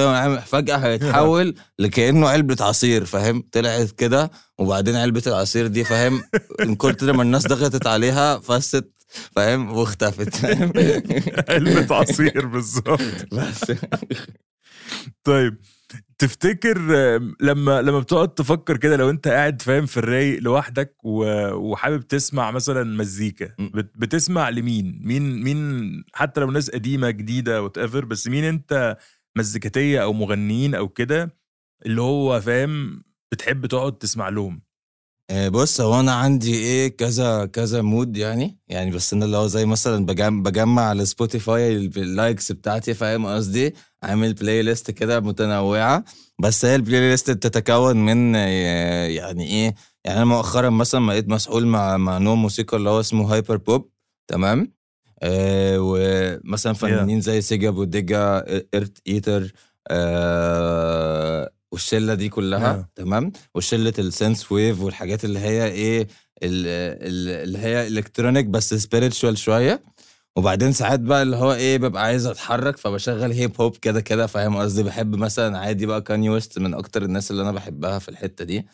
[0.48, 6.24] فجأة هيتحول لكأنه علبة عصير فاهم؟ طلعت كده وبعدين علبة العصير دي فاهم؟
[6.66, 8.94] من كتر ما الناس ضغطت عليها فست
[9.36, 10.46] فاهم؟ واختفت.
[11.50, 13.34] علبة عصير بالظبط.
[13.34, 13.72] بس.
[15.24, 15.58] طيب
[16.18, 16.78] تفتكر
[17.42, 22.84] لما لما بتقعد تفكر كده لو انت قاعد فاهم في الرايق لوحدك وحابب تسمع مثلا
[22.84, 23.56] مزيكا
[23.96, 28.98] بتسمع لمين؟ مين مين حتى لو ناس قديمة جديدة وات ايفر بس مين انت
[29.38, 31.36] مزيكاتية أو مغنيين أو كده
[31.86, 34.62] اللي هو فاهم بتحب تقعد تسمع لهم؟
[35.30, 39.48] آه، بص هو أنا عندي إيه كذا كذا mood يعني يعني بس أنا اللي هو
[39.48, 45.20] زي مثلا بجمع, بجمع على Spotify ال- ال likes بتاعتي فاهم قصدي؟ عامل playlist كده
[45.20, 46.04] متنوعة
[46.42, 51.98] بس هي ال playlist بتتكون من يعني إيه يعني أنا مؤخرا مثلا بقيت مسحول مع
[51.98, 53.90] مع نوع موسيقى اللي هو اسمه hyperpop
[54.28, 54.72] تمام؟
[55.24, 59.52] آه ومثلا فنانين زي Sega Bodega Eartheater
[59.88, 62.90] آه والشلة دي كلها آه.
[62.96, 66.08] تمام؟ وشلة ال synthwave والحاجات اللي هي إيه ال-
[67.08, 69.84] ال- اللي هي electronic بس spiritual شوية.
[70.36, 74.58] وبعدين ساعات بقى اللي هو إيه ببقى عايز أتحرك فبشغل hip hop كده كده فاهم
[74.58, 78.46] قصدي؟ بحب مثلا عادي بقى Kanye West من أكتر الناس اللي أنا بحبها في الحتة
[78.46, 78.68] دي.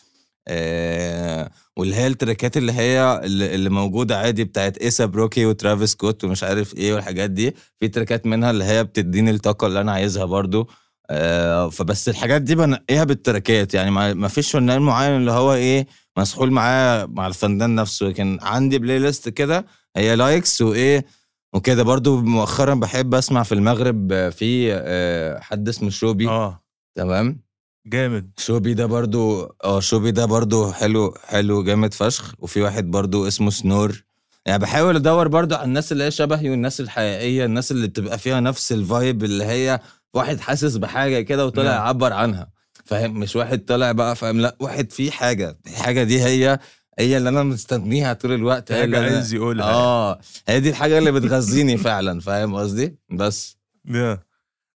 [0.48, 6.24] آه واللي هي التراكات اللي هي اللي موجودة عادي بتاعت A$AP Rocky و Travis Scott
[6.24, 7.56] ومش عارف إيه والحاجات دي.
[7.80, 10.70] في تراكات منها اللي هي بتديني الطاقة اللي أنا عايزها برضو.
[11.10, 13.74] آه فبس الحاجات دي بنقيها بالتراكات.
[13.74, 18.06] يعني ما فيش فنان معين اللي هو إيه مسحول معاه مع الفنان نفسه.
[18.08, 21.06] لكن عندي playlist كده هي likes وايه
[21.54, 26.28] وكده برضو مؤخرا بحب أسمع في المغرب في آه، حد اسمه شوبي.
[26.28, 26.64] آه.
[26.96, 27.42] تمام؟
[27.88, 28.32] جامد.
[28.38, 32.34] شوبي ده برضو آه شوبي ده برضو حلو حلو جامد فشخ.
[32.40, 34.04] وفي واحد برضو اسمه سنور.
[34.46, 38.40] يعني بحاول أدور برضو على الناس اللي هي شبهي والناس الحقيقية الناس اللي بتبقى فيها
[38.40, 39.80] نفس ال vibe اللي هي
[40.14, 41.74] واحد حاسس بحاجة كده وطلع نعم.
[41.74, 42.50] يعبر عنها.
[42.86, 45.60] فاهم؟ مش واحد طلع بقى فاهم؟ لا واحد فيه حاجة.
[45.68, 46.60] الحاجة دي هي
[47.00, 49.66] هي اللي أنا مستنيها طول الوقت هي اللي عايز يقولها.
[49.66, 53.58] آه هي دي الحاجة اللي بتغذيني فعلا فاهم قصدي؟ بس.
[53.86, 54.24] يا.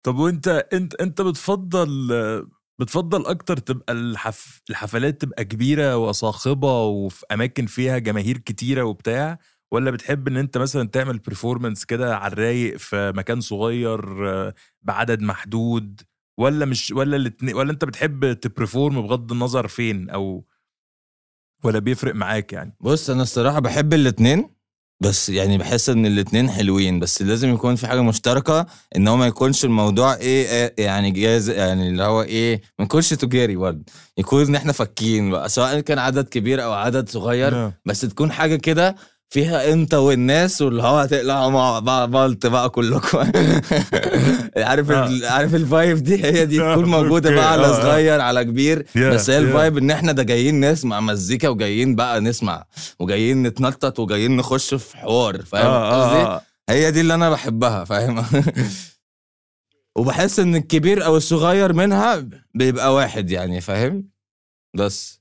[0.03, 1.89] طب وأنت أنت أنت بتفضل
[2.79, 4.63] بتفضل أكتر تبقى الحف...
[4.71, 9.39] الحفلات تبقى كبيرة وصاخبة وفي أماكن فيها جماهير كتيرة وبتاع
[9.73, 14.01] ولا بتحب إن أنت مثلا تعمل برفورمانس كده على الرايق في مكان صغير
[14.83, 16.01] بعدد محدود
[16.39, 20.45] ولا مش ولا الاتنين ولا أنت بتحب تبرفورم بغض النظر فين؟ أو
[21.65, 24.49] ولا بيفرق معاك يعني بص أنا الصراحة بحب الاتنين
[25.01, 29.27] بس يعني بحس إن الاتنين حلوين بس لازم يكون في حاجة مشتركة إن هو ما
[29.27, 33.85] يكونش الموضوع إيه, إيه يعني جاز يعني اللي هو إيه ما يكونش تجاري برضه
[34.19, 37.73] يكون إن إحنا فاكين بقى سواء كان عدد كبير أو عدد صغير نعم.
[37.87, 38.97] بس تكون حاجة كده
[39.33, 43.19] فيها انت والناس واللي هو هتقلعوا مع بعض بلط بقى كلكم
[44.57, 45.07] عارف آه.
[45.07, 47.31] ال- عارف ال vibe دي هي دي آه، تكون موجودة.
[47.35, 47.83] بقى على آه، آه.
[47.83, 49.39] صغير على كبير بس هي.
[49.39, 52.65] ال vibe إن إحنا ده جايين نسمع مزيكا وجايين بقى نسمع
[52.99, 56.45] وجايين نتنطط وجايين نخش في حوار فاهم آه قصدي.
[56.69, 58.25] هي دي اللي أنا بحبها فاهم
[59.97, 64.09] وبحس إن الكبير أو الصغير منها بيبقى واحد يعني فاهم
[64.75, 65.21] بس.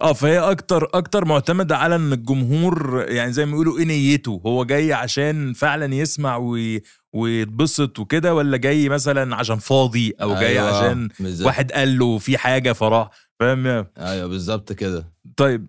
[0.00, 4.64] آه فهي أكتر أكتر معتمدة على إن الجمهور يعني زي ما يقولوا إيه نيته هو
[4.64, 6.82] جاي عشان فعلا يسمع وي...
[7.12, 11.46] ويتبسط وكده ولا جاي مثلا عشان فاضي أو جاي أيوة، عشان بالظبط.
[11.46, 15.66] واحد قال له في حاجة فراح فاهم يا؟ أيوه بالظبط كده طيب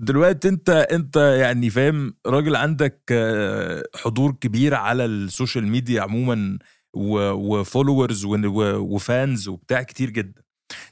[0.00, 6.58] دلوقتي أنت أنت يعني فاهم راجل عندك آه، حضور كبير على ال social media عموما
[6.94, 10.42] و followers و fans وبتاع كتير جدا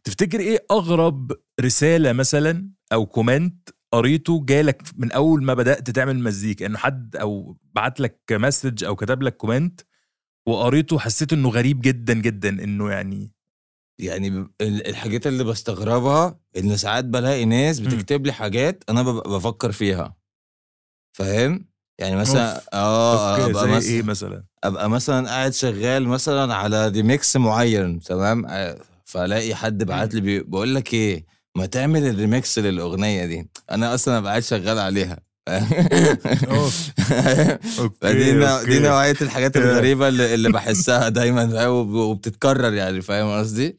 [0.05, 6.67] تفتكر إيه أغرب رسالة مثلا أو comment قريته جالك من أول ما بدأت تعمل مزيكا
[6.67, 9.81] إنه حد أو بعت لك message أو كتب لك comment
[10.49, 13.33] وقريته حسيت إنه غريب جدا جدا إنه يعني
[14.01, 20.17] يعني الحاجات اللي بستغربها إن ساعات بلاقي ناس بتكتب لي حاجات أنا ببقى بفكر فيها.
[21.17, 21.67] فاهم؟
[21.99, 22.63] يعني مثلا.
[22.73, 28.47] آه أبقى مثلا إيه مثلا؟ أبقى مثلا قاعد شغال مثلا على ريميكس معين تمام؟
[29.05, 34.19] فالاقي حد بعت لي بي- بقول لك إيه ما تعمل الريميكس للأغنية دي أنا أصلا
[34.19, 35.19] أبقى قاعد شغال عليها
[38.01, 38.79] فدي دي okay.
[38.79, 39.61] نوعية الحاجات Yeah.
[39.61, 43.77] الغريبة اللي, اللي بحسها دايما وبتتكرر يعني فاهم قصدي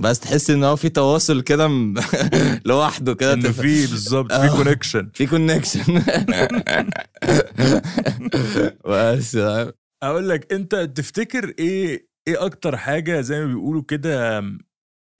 [0.00, 1.94] بس تحس إن هو في تواصل كده م-
[2.66, 4.56] لوحده كده تف- في بالظبط في آه.
[4.56, 5.80] connection في connection
[8.88, 9.72] بس فاهم؟
[10.02, 14.42] أقول لك أنت تفتكر إيه إيه أكتر حاجة زي ما بيقولوا كده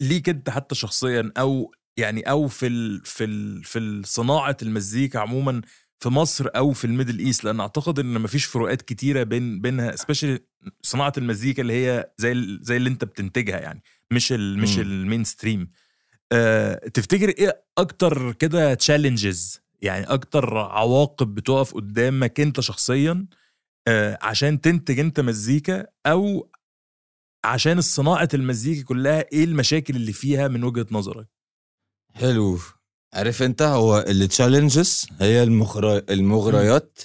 [0.01, 5.63] ليك أنت حتى شخصيا أو يعني أو في ال في ال في صناعة المزيكا عموما
[6.01, 9.97] في مصر أو في ال Middle East؟ لأن أعتقد إن مفيش فروقات كتيرة بين بينها
[9.97, 10.39] specially
[10.83, 14.79] صناعة المزيكا اللي هي زي زي اللي أنت بتنتجها يعني مش ال مش.
[14.79, 15.71] ال mainstream
[16.33, 23.27] أه تفتكر إيه أكتر كده challenges يعني أكتر عواقب بتقف قدامك أنت شخصيا
[23.89, 26.51] آه، عشان تنتج أنت مزيكا أو
[27.45, 31.27] عشان صناعة المزيكا كلها إيه المشاكل اللي فيها من وجهة نظرك؟
[32.15, 32.59] حلو.
[33.15, 36.03] عارف أنت هو التشالنجز هي المغري...
[36.11, 36.99] المغريات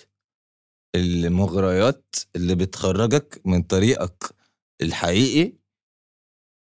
[0.96, 4.36] المغريات اللي بتخرجك من طريقك
[4.82, 5.54] الحقيقي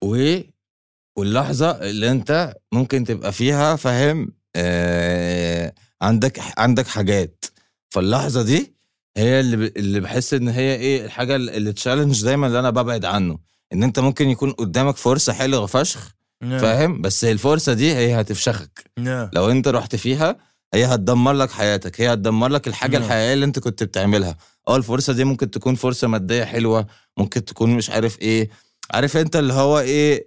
[0.04, 0.40] و
[1.18, 7.46] واللحظة اللي أنت ممكن تبقى فيها فاهم آه عندك عندك حاجات.
[7.90, 8.76] فاللحظة دي
[9.18, 9.68] هي اللي.
[9.68, 13.40] اللي بحس إن هي إيه الحاجة اللي تشالنج دايما اللي أنا ببعد عنه.
[13.74, 18.80] إن أنت ممكن يكون قدامك فرصة حلوة فشخ فاهم؟ بس الفرصة دي هي هتفشخك.
[19.00, 19.30] yeah.
[19.34, 20.36] لو أنت رحت فيها
[20.74, 23.04] هي هتدمر لك حياتك هي هتدمر لك الحاجة نعم.
[23.04, 24.38] الحقيقية اللي أنت كنت بتعملها.
[24.68, 28.50] أه الفرصة دي ممكن تكون فرصة مادية حلوة ممكن تكون مش عارف إيه.
[28.92, 30.26] عارف أنت اللي هو إيه؟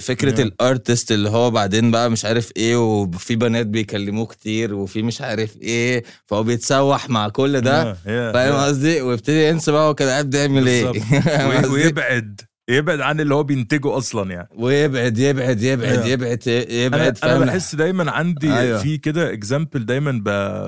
[0.00, 0.46] فكرة نعم.
[0.46, 5.56] الأرتست اللي هو بعدين بقى مش عارف إيه وفي بنات بيكلموه كتير وفي مش عارف
[5.56, 7.94] إيه فهو بيتسوح مع كل ده.
[7.94, 8.66] Yeah, yeah, فاهم yeah.
[8.66, 10.92] قصدي؟ ويبتدي ينسى بقى هو كان قاعد بيعمل إيه؟
[11.72, 12.40] ويبعد.
[12.68, 16.06] يبعد عن اللي هو بينتجه أصلا يعني ويبعد يبعد يبعد Yeah.
[16.06, 18.78] يبعد يبعد أنا فاهم بحس دايما عندي أيوة.
[18.78, 20.20] في كده example دايما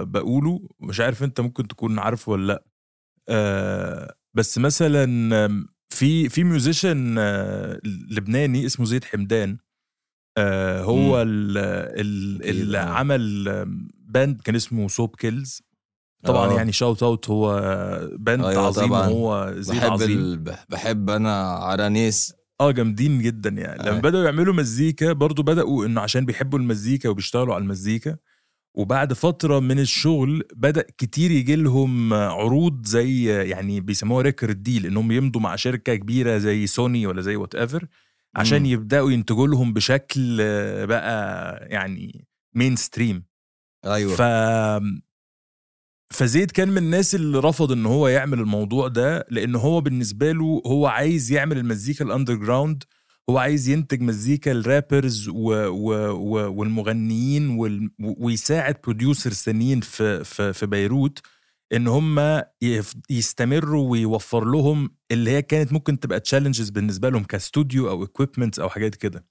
[0.05, 2.65] بقوله مش عارف أنت ممكن تكون عارفه ولا لأ
[3.29, 9.57] آه بس مثلا في في musician آه لبناني اسمه زيد حمدان
[10.39, 12.79] آه هو اللي.
[12.79, 13.45] عمل
[13.97, 15.62] band كان اسمه Soapkills
[16.25, 16.57] طبعا آه.
[16.57, 17.61] يعني shout out هو
[18.19, 19.09] band أيوة عظيم طبعاً.
[19.09, 20.39] وهو زيد بحب عظيم ال...
[20.39, 24.01] بح- بحب أنا عرانيس آه جامدين جدا يعني لما أي.
[24.01, 28.17] بدأوا يعملوا مزيكا برضو بدأوا إنه عشان بيحبوا المزيكا وبيشتغلوا على المزيكا
[28.75, 35.13] وبعد فترة من الشغل بدأ كتير يجي لهم عروض زي يعني بيسموها record deal إنهم
[35.13, 37.87] يمضوا مع شركة كبيرة زي سوني ولا زي whatever
[38.37, 38.67] عشان مم.
[38.67, 40.37] يبدأوا ينتجوا لهم بشكل
[40.87, 43.25] بقى يعني mainstream
[43.87, 44.23] أيوه ف
[46.12, 50.62] فزيد كان من الناس اللي رفض إن هو يعمل الموضوع ده لأن هو بالنسبة له
[50.66, 52.85] هو عايز يعمل المزيكا ال underground
[53.31, 60.25] هو عايز ينتج مزيكا ال rappers و و و والمغنيين وال ويساعد producers ثانيين في
[60.25, 61.18] في في بيروت
[61.73, 62.42] إن هم
[63.11, 68.59] يستمروا ويوفر لهم اللي هي كانت ممكن تبقى challenges بالنسبة لهم ك استوديو أو equipment
[68.59, 69.25] أو حاجات كده.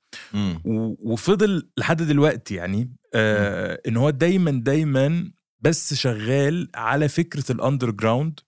[1.00, 8.40] وفضل لحد دلوقتي يعني آه إن هو دايما دايما بس شغال على فكرة ال underground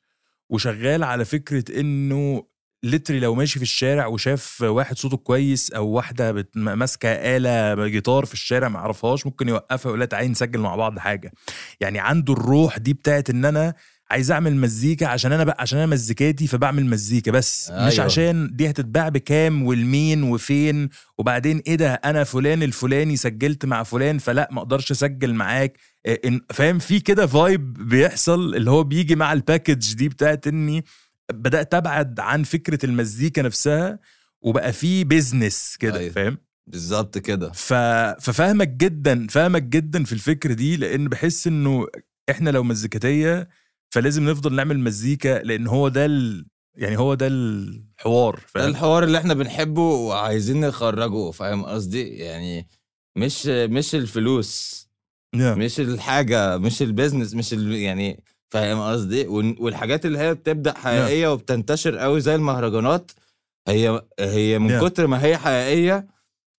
[0.50, 2.44] وشغال على فكرة إنه
[2.84, 8.34] literally لو ماشي في الشارع وشاف واحد صوته كويس أو واحدة ماسكة آلة جيتار في
[8.34, 11.32] الشارع ما يعرفهاش ممكن يوقفها ويقول لها تعالي نسجل مع بعض حاجة.
[11.80, 13.74] يعني عنده الروح دي بتاعت إن أنا
[14.12, 17.88] عايز اعمل مزيكا عشان أنا بقى عشان أنا مزيكاتي فبعمل مزيكا بس أيوة.
[17.88, 18.00] مش.
[18.00, 24.18] عشان دي هتتباع بكام والمين وفين وبعدين إيه ده أنا فلان الفلاني سجلت مع فلان
[24.18, 25.78] فلا ما أقدرش أسجل معاك
[26.28, 30.86] إن- فاهم في كده vibe بيحصل اللي هو بيجي مع ال package دي بتاعت إني
[31.34, 34.00] بدأت أبعد عن فكرة المزيكا نفسها
[34.42, 36.12] وبقى في business كده أيوة.
[36.14, 37.74] فاهم بالظبط كده ف...
[38.22, 41.88] ففاهمك جدا فاهمك جدا في الفكرة دي لأن بحس إنه
[42.30, 43.50] إحنا لو مزيكاتية
[43.94, 46.46] فلازم نفضل نعمل مزيكا لأن هو ده ال...
[46.76, 52.68] يعني هو ده الحوار ده فاهم؟ الحوار اللي إحنا بنحبه وعايزين نخرجه فاهم قصدي؟ يعني
[53.18, 54.82] مش مش الفلوس
[55.36, 55.60] نعم.
[55.60, 57.76] مش الحاجة مش ال business مش ال...
[57.76, 63.12] يعني فاهم قصدي؟ وال- والحاجات اللي هي بتبدأ حقيقية وبتنتشر قوي زي المهرجانات
[63.68, 64.88] هي هي من نعم.
[64.88, 66.08] كتر ما هي حقيقية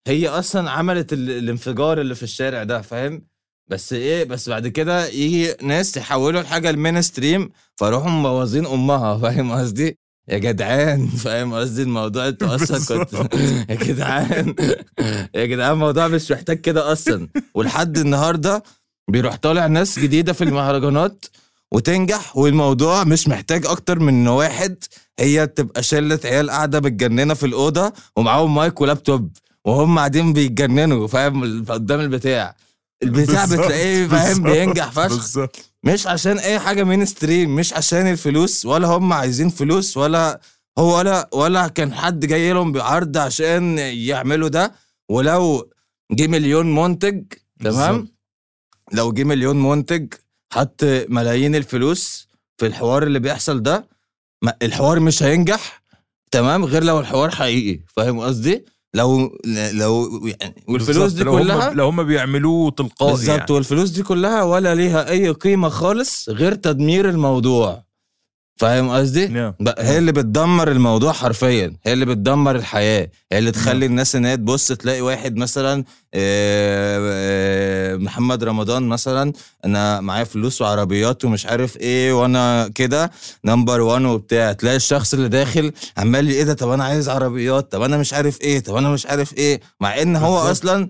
[0.07, 1.31] هي أصلا عملت ال...
[1.31, 3.23] الانفجار اللي في الشارع ده فاهم؟
[3.73, 9.53] بس إيه بس بعد كده يجي ناس يحولوا الحاجة ال mainstream فيروحوا مبوظين أمها فاهم
[9.53, 13.15] قصدي؟ يا جدعان فاهم قصدي؟ الموضوع أنتوا أصلا كنت.
[13.71, 14.55] يا جدعان.
[15.35, 17.29] يا جدعان الموضوع مش محتاج كده أصلا.
[17.55, 18.63] ولحد النهارده
[19.11, 21.25] بيروح طالع ناس جديدة في المهرجانات
[21.73, 24.85] وتنجح والموضوع مش محتاج أكتر من واحد
[25.19, 29.31] هي تبقى شلة عيال قاعدة متجننة في الأوضة ومعاهم مايك ولابتوب
[29.65, 32.57] وهم قاعدين بيتجننوا فاهم؟ قدام البتاع.
[33.03, 35.39] البتاع بتلاقيه فاهم؟ بينجح فشخ.
[35.85, 40.41] مش عشان أي حاجة مين ستريم مش عشان الفلوس ولا هم عايزين فلوس ولا
[40.79, 44.73] هو ولا ولا كان حد جاي لهم بعرض عشان يعملوا ده.
[45.09, 45.71] ولو
[46.13, 47.25] جه مليون منتج
[47.65, 48.09] تمام.
[48.93, 50.15] لو جه مليون منتج
[50.53, 53.89] حط ملايين الفلوس في الحوار اللي بيحصل ده
[54.63, 55.83] الحوار مش هينجح
[56.31, 59.39] تمام؟ غير لو الحوار حقيقي فاهم قصدي؟ لو
[59.73, 63.53] لو يعني والفلوس دي كلها لو هم بيعملوه تلقائي بالظبط يعني.
[63.53, 67.85] والفلوس دي كلها ولا ليها أي قيمة خالص غير تدمير الموضوع
[68.63, 69.27] فاهم قصدي.
[69.61, 71.77] بقى هي اللي بتدمر الموضوع حرفيا.
[71.87, 73.11] هي اللي بتدمر الحياة.
[73.33, 79.33] هي اللي تخلي الناس إن هي تبص تلاقي واحد مثلا آه، آه، محمد رمضان مثلا
[79.65, 83.11] أنا معايا فلوس وعربيات ومش عارف إيه وأنا كده
[83.45, 84.53] نمبر 1 وبتاع.
[84.53, 87.73] تلاقي الشخص اللي داخل عمال إيه ده؟ طب أنا عايز عربيات.
[87.73, 90.39] طب أنا مش عارف إيه؟ طب أنا مش عارف إيه؟ مع إن هو.
[90.39, 90.89] أصلا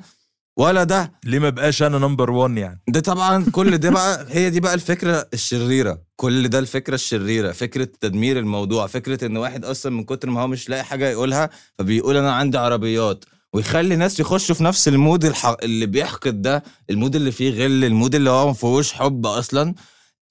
[0.56, 1.12] ولا ده.
[1.24, 4.74] ليه ما بقاش أنا number 1 يعني؟ ده طبعا كل ده بقى هي دي بقى
[4.74, 6.02] الفكرة الشريرة.
[6.16, 7.52] كل ده الفكرة الشريرة.
[7.52, 8.86] فكرة تدمير الموضوع.
[8.86, 12.58] فكرة إن واحد أصلا من كتر ما هو مش لاقي حاجة يقولها فبيقول أنا عندي
[12.58, 13.24] عربيات.
[13.54, 15.56] ويخلي ناس يخشوا في نفس ال mood الح...
[15.62, 19.26] اللي بيحقد ده ال mood اللي فيه غل ال mood اللي هو ما فيهوش حب
[19.26, 19.74] أصلا.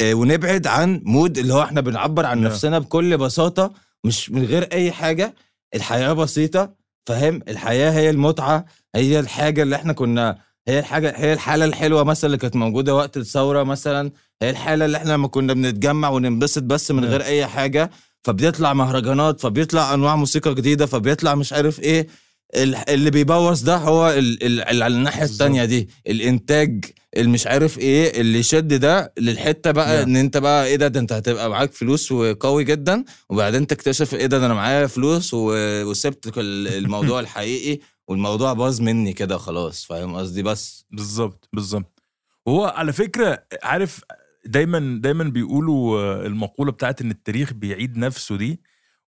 [0.01, 2.51] آه، ونبعد عن mood اللي هو إحنا بنعبر عن نعم.
[2.51, 5.35] نفسنا بكل بساطة مش من غير أي حاجة.
[5.75, 6.80] الحياة بسيطة.
[7.05, 10.37] فاهم الحياة هي المتعة هي الحاجة اللي إحنا كنا
[10.67, 14.11] هي الحاجة هي الحالة الحلوة مثلا اللي كانت موجودة وقت الثورة مثلا
[14.41, 17.05] هي الحالة اللي إحنا لما كنا بنتجمع وننبسط بس من.
[17.05, 17.91] غير أي حاجة
[18.23, 22.07] فبيطلع مهرجانات فبيطلع أنواع موسيقى جديدة فبيطلع مش عارف إيه
[22.55, 25.23] اللي بيبوظ ده هو ال ال ال على الناحية.
[25.23, 25.89] التانية دي.
[26.07, 26.85] الإنتاج
[27.17, 30.09] مش عارف إيه اللي يشد ده للحتة بقى نعم.
[30.09, 34.25] إن أنت بقى إيه ده, ده أنت هتبقى معاك فلوس وقوي جدا وبعدين تكتشف إيه
[34.25, 39.85] ده, ده أنا معايا فلوس وسبت الموضوع الحقيقي والموضوع باظ مني كده خلاص.
[39.85, 40.85] فاهم قصدي؟ بس.
[40.91, 42.03] بالظبط بالظبط.
[42.45, 44.01] وهو على فكرة عارف
[44.45, 48.61] دايما دايما بيقولوا آه، المقولة بتاعت إن التاريخ بيعيد نفسه دي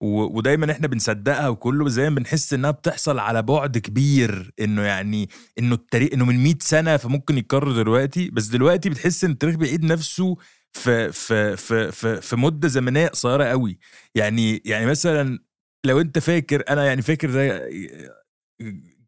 [0.02, 5.74] ودايما إحنا بنصدقها وكله زي ما بنحس إنها بتحصل على بعد كبير إنه يعني إنه
[5.74, 8.30] التاريخ إنه من 100 سنة فممكن يتكرر دلوقتي.
[8.30, 10.36] بس دلوقتي بتحس إن التاريخ بيعيد نفسه
[10.72, 13.78] في في في في, في مدة زمنية قصيرة قوي.
[14.14, 15.38] يعني يعني مثلا
[15.84, 17.68] لو أنت فاكر أنا يعني فاكر ده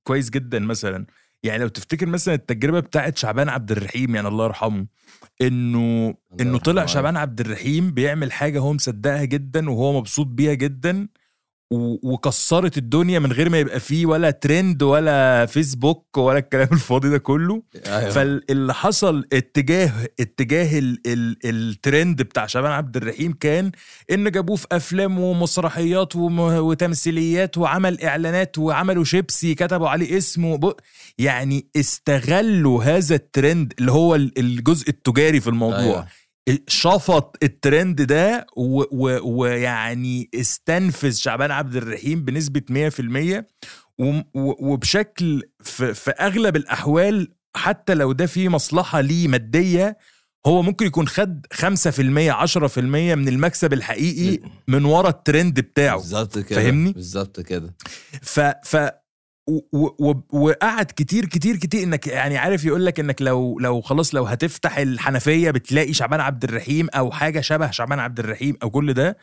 [0.05, 1.07] كويس جدا مثلا.
[1.45, 4.87] يعني لو تفتكر مثلا التجربة بتاعت شعبان عبد الرحيم يعني الله يرحمه
[5.43, 6.87] إنه إنه طلع.
[6.87, 11.09] شعبان عبد الرحيم بيعمل حاجة هو مصدقها جدا وهو مبسوط بيها جدا
[12.03, 17.19] وكسرت الدنيا من غير ما يبقى فيه ولا ترند ولا فيسبوك ولا الكلام الفاضي ده
[17.19, 18.11] كله أيوة.
[18.11, 23.73] فاللي حصل اتجاه اتجاه ال ال الترند بتاع شعبان عبد الرحيم كان
[24.11, 30.75] إن جابوه في أفلام ومسرحيات وم- وتمثيليات وعمل إعلانات وعملوا شيبسي كتبوا عليه اسمه
[31.19, 36.07] يعني استغلوا هذا الترند اللي هو ال- الجزء التجاري في الموضوع أيوة.
[36.69, 38.47] شفط الترند ده
[39.23, 43.45] ويعني استنفذ شعبان عبد الرحيم بنسبة 100%
[43.99, 49.99] وم- و- وبشكل في, في أغلب الأحوال حتى لو ده فيه مصلحة ليه مادية
[50.47, 56.61] هو ممكن يكون خد 5% 10% من المكسب الحقيقي من ورا الترند بتاعه بالظبط كده
[56.63, 57.75] فاهمني؟ بالظبط كده
[58.23, 58.77] ف ف
[60.33, 64.79] وقعد كتير كتير كتير إنك يعني عارف يقول لك إنك لو لو خلاص لو هتفتح
[64.79, 69.17] الحنفية بتلاقي شعبان عبد الرحيم أو حاجة شبه شعبان عبد الرحيم أو كل ده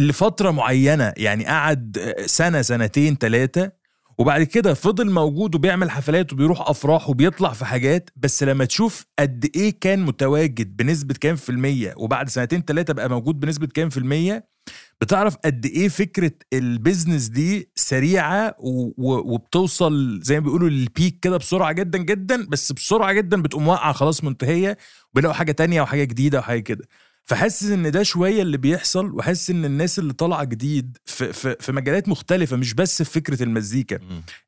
[0.00, 3.72] لفترة معينة يعني قعد سنة سنتين ثلاثة
[4.18, 9.50] وبعد كده فضل موجود وبيعمل حفلات وبيروح أفراح وبيطلع في حاجات بس لما تشوف قد
[9.56, 13.96] إيه كان متواجد بنسبة كام في المية وبعد سنتين ثلاثة بقى موجود بنسبة كام في
[13.96, 14.48] المية
[15.00, 18.54] بتعرف قد إيه فكرة البيزنس دي سريعة.
[18.58, 24.24] وبتوصل زي ما بيقولوا للبيك كده بسرعة جدا جدا بس بسرعة جدا بتقوم واقعة خلاص
[24.24, 24.78] منتهية
[25.12, 26.84] وبيلاقوا حاجة تانية وحاجة جديدة وحاجه كده.
[27.24, 31.72] فحاسس إن ده شوية اللي بيحصل وحاسس إن الناس اللي طالعة جديد في, في, في
[31.72, 33.98] مجالات مختلفة مش بس في فكرة المزيكا.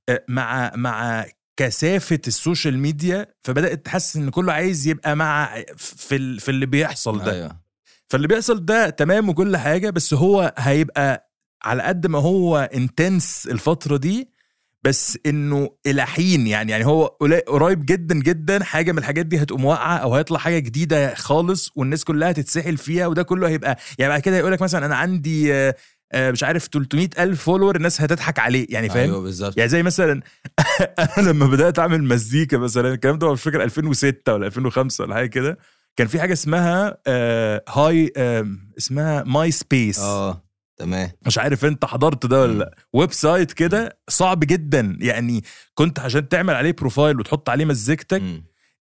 [0.08, 1.26] آه، مع مع
[1.56, 7.18] كثافة ال social media فبدأت تحس إن كله عايز يبقى مع في في اللي بيحصل
[7.24, 7.32] ده.
[7.32, 7.69] أيوه.
[8.10, 11.30] فاللي بيحصل ده تمام وكل حاجة بس هو هيبقى
[11.62, 14.30] على قد ما هو intense الفترة دي
[14.82, 17.06] بس إنه إلى حين يعني يعني هو
[17.46, 22.04] قريب جدا جدا حاجة من الحاجات دي هتقوم واقعة أو هيطلع حاجة جديدة خالص والناس
[22.04, 25.74] كلها تتسحل فيها وده كله هيبقى يعني بعد كده يقول لك مثلا أنا عندي آه،
[26.12, 29.58] آه، مش عارف 300 ألف follower الناس هتضحك عليه يعني فاهم؟ أيوه بالظبط.
[29.58, 30.20] يعني زي مثلا
[31.18, 35.26] أنا لما بدأت أعمل مزيكا مثلا الكلام ده مش فاكر 2006 ولا 2005 ولا حاجة
[35.26, 35.58] كده.
[36.00, 38.46] كان في حاجة اسمها آه هاي آه
[38.78, 40.44] اسمها MySpace آه
[40.76, 42.58] تمام مش عارف انت حضرت ده ولا.
[42.58, 45.44] لأ website كده صعب جدا يعني
[45.74, 48.22] كنت عشان تعمل عليه profile وتحط عليه مزيكتك.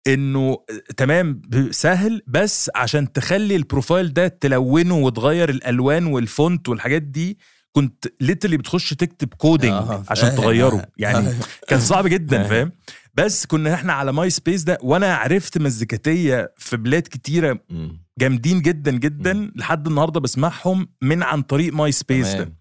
[0.08, 0.58] انه
[0.98, 7.02] تمام ب- سهل بس عشان تخلي ال profile ده تلونه وتغير الألوان وال font والحاجات
[7.02, 7.38] دي
[7.72, 10.36] كنت literally بتخش تكتب coding آه، عشان.
[10.36, 11.34] تغيره يعني
[11.68, 12.72] كان صعب جدا فاهم.
[13.18, 17.60] بس كنا إحنا على MySpace ده وأنا عرفت مزيكاتية في بلاد كتيرة.
[18.20, 19.52] جامدين جدا جدا مم.
[19.56, 22.54] لحد النهارده بسمعهم من عن طريق MySpace ده.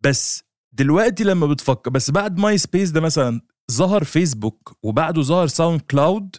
[0.00, 0.42] بس
[0.72, 3.40] دلوقتي لما بتفكر بس بعد MySpace ده مثلا
[3.72, 6.36] ظهر فيسبوك وبعده ظهر SoundCloud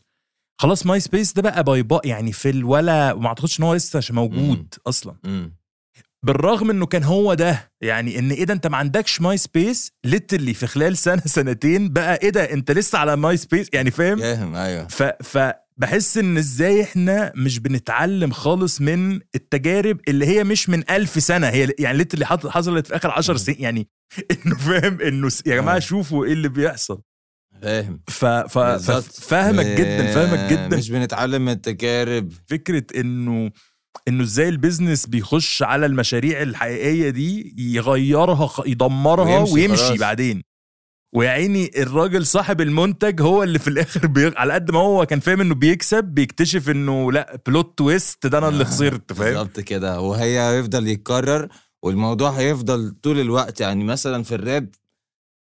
[0.62, 4.39] خلاص MySpace ده بقى bye bye يعني في الولا وما أعتقدش إن هو لسه موجود
[4.39, 4.68] مم.
[4.88, 5.59] أصلا مم.
[6.26, 10.67] بالرغم إنه كان هو ده يعني إن إيه ده أنت ما عندكش MySpace literally في
[10.67, 14.88] خلال سنة سنتين بقى إيه ده؟ أنت لسه على MySpace يعني فاهم؟ فاهم أيوه.
[14.88, 21.24] ف فبحس إن إزاي إحنا مش بنتعلم خالص من التجارب اللي هي مش من ألف
[21.24, 23.38] سنة هي يعني اللي حصلت في آخر عشر.
[23.38, 23.88] سنين يعني
[24.45, 25.80] إنه فاهم؟ إنه س- يا جماعة.
[25.80, 27.01] شوفوا إيه اللي بيحصل.
[27.61, 28.01] فاهم.
[28.07, 28.57] ف ف.
[29.22, 30.78] فاهمك جدا فاهمك جدا.
[30.78, 32.32] مش بنتعلم من التجارب.
[32.47, 33.51] فكرة إنه
[34.08, 40.00] إنه إزاي ال business بيخش على المشاريع الحقيقية دي يغيرها يدمرها ويمشي ويمشي, خلاص.
[40.00, 40.44] بعدين.
[41.16, 44.34] ويا عيني الراجل صاحب المنتج هو اللي في الآخر بي...
[44.38, 48.48] على قد ما هو كان فاهم إنه بيكسب بيكتشف إنه لأ plot twist ده أنا
[48.48, 50.02] اللي خسرت فاهم؟ بالظبط كده.
[50.02, 51.50] وهي هيفضل يتكرر
[51.84, 53.62] والموضوع هيفضل طول الوقت.
[53.62, 54.70] يعني مثلا في الراب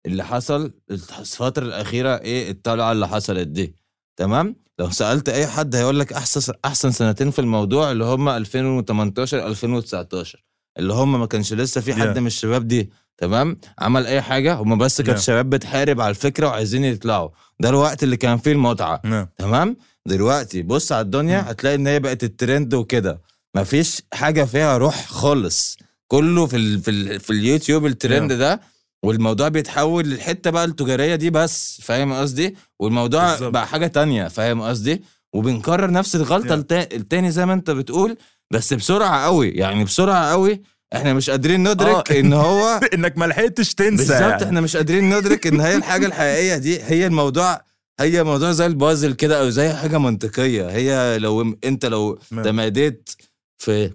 [0.06, 3.74] اللي حصل الفترة الأخيرة إيه الطلعة اللي حصلت دي
[4.18, 9.46] تمام؟ لو سألت أي حد هيقول لك أحسن أحسن سنتين في الموضوع اللي هم 2018
[9.46, 10.44] 2019
[10.78, 12.18] اللي هم ما كانش لسه في حد Yeah.
[12.18, 15.22] من الشباب دي تمام عمل أي حاجة هم بس كانت Yeah.
[15.22, 17.28] شباب بتحارب على الفكرة وعايزين يطلعوا
[17.60, 19.28] ده الوقت اللي كان فيه المتعة نعم.
[19.38, 21.48] تمام دلوقتي بص على الدنيا مم.
[21.48, 23.20] هتلاقي إن هي بقت الترند وكده
[23.54, 25.76] مفيش حاجة فيها روح خالص
[26.08, 28.38] كله في ال في ال في اليوتيوب الترند نعم.
[28.40, 28.60] ده
[29.04, 33.52] والموضوع بيتحول للحتة بقى التجارية دي بس فاهم قصدي والموضوع بالظبط.
[33.52, 35.02] بقى حاجة تانية فاهم قصدي
[35.34, 36.54] وبنكرر نفس الغلطة.
[36.54, 38.16] التا- التاني زي ما انت بتقول
[38.50, 40.62] بس بسرعة قوي يعني بسرعة قوي
[40.94, 42.20] إحنا مش قادرين ندرك آه.
[42.20, 44.44] إن هو إنك ما لحقتش تنسى بالظبط يعني.
[44.44, 47.60] إحنا مش قادرين ندرك إن هي الحاجة الحقيقية دي هي الموضوع
[48.00, 52.44] هي موضوع زي البازل كده أو زي حاجة منطقية هي لو انت لو نعم.
[52.44, 53.10] تماديت
[53.58, 53.92] في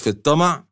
[0.00, 0.64] في الطمع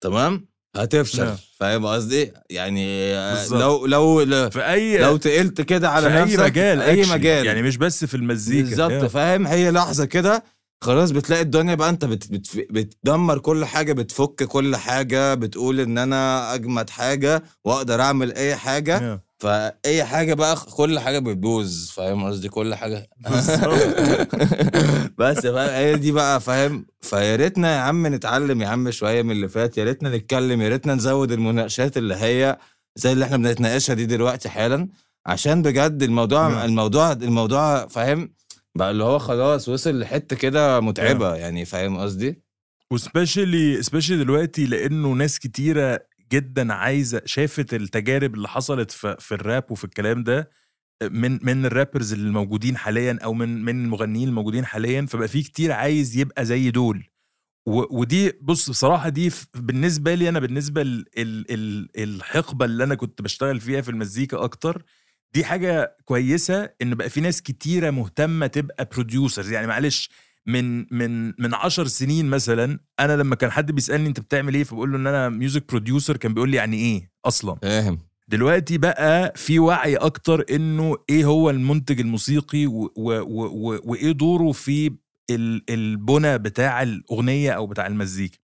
[0.00, 0.47] تمام
[0.78, 1.36] هتفشل نعم.
[1.60, 3.60] فاهم قصدي يعني بالظبط.
[3.60, 7.02] لو لو لو, في اي لو تقلت كده على في أي مجال أي.
[7.10, 9.04] مجال يعني مش بس في المزيكا بالظبط.
[9.10, 10.44] فاهم هي لحظة كده
[10.84, 15.98] خلاص بتلاقي الدنيا بقى أنت بت بت بتدمر كل حاجة بتفك كل حاجة بتقول إن
[15.98, 19.27] أنا أجمد حاجة وأقدر أعمل أي حاجة Yeah.
[19.38, 23.10] فأي حاجة بقى كل حاجة بتبوظ فاهم قصدي؟ كل حاجة.
[25.18, 29.30] بس فاهم هي دي بقى فاهم؟ فيا ريتنا يا عم نتعلم يا عم شوية من
[29.30, 32.58] اللي فات يا ريتنا نتكلم يا ريتنا نزود المناقشات اللي هي
[32.96, 34.88] زي اللي إحنا بنتناقشها دي دلوقتي حالا.
[35.26, 36.64] عشان بجد الموضوع نعم.
[36.64, 38.32] الموضوع الموضوع فاهم؟
[38.74, 42.42] بقى اللي هو خلاص وصل لحتة كده متعبة يعني فاهم قصدي؟
[42.92, 46.00] وسبيشالي سبيشالي دلوقتي لأنه ناس كتيرة
[46.32, 50.50] جدا عايزة شافت التجارب اللي حصلت في, في الراب وفي الكلام ده
[51.02, 55.72] من من الرابرز اللي موجودين حاليا أو من من المغنيين الموجودين حاليا فبقى في كتير
[55.72, 57.08] عايز يبقى زي دول.
[57.66, 63.22] ودي بص بصراحة دي بالنسبة لي أنا بالنسبة ال ال ال الحقبة اللي أنا كنت
[63.22, 64.82] بشتغل فيها في المزيكا أكتر
[65.34, 70.10] دي حاجة كويسة إن بقى في ناس كتيرة مهتمة تبقى producers يعني معلش
[70.48, 74.90] من من من عشر سنين مثلا أنا لما كان حد بيسألني أنت بتعمل إيه فبقول
[74.92, 77.56] له إن أنا music producer كان بيقول لي يعني إيه أصلا.
[77.62, 77.98] فاهم.
[78.28, 84.12] دلوقتي بقى في وعي أكتر إنه إيه هو المنتج الموسيقي و و و و وإيه
[84.12, 84.90] دوره في
[85.30, 88.38] ال- البنى بتاع الأغنية أو بتاع المزيكا.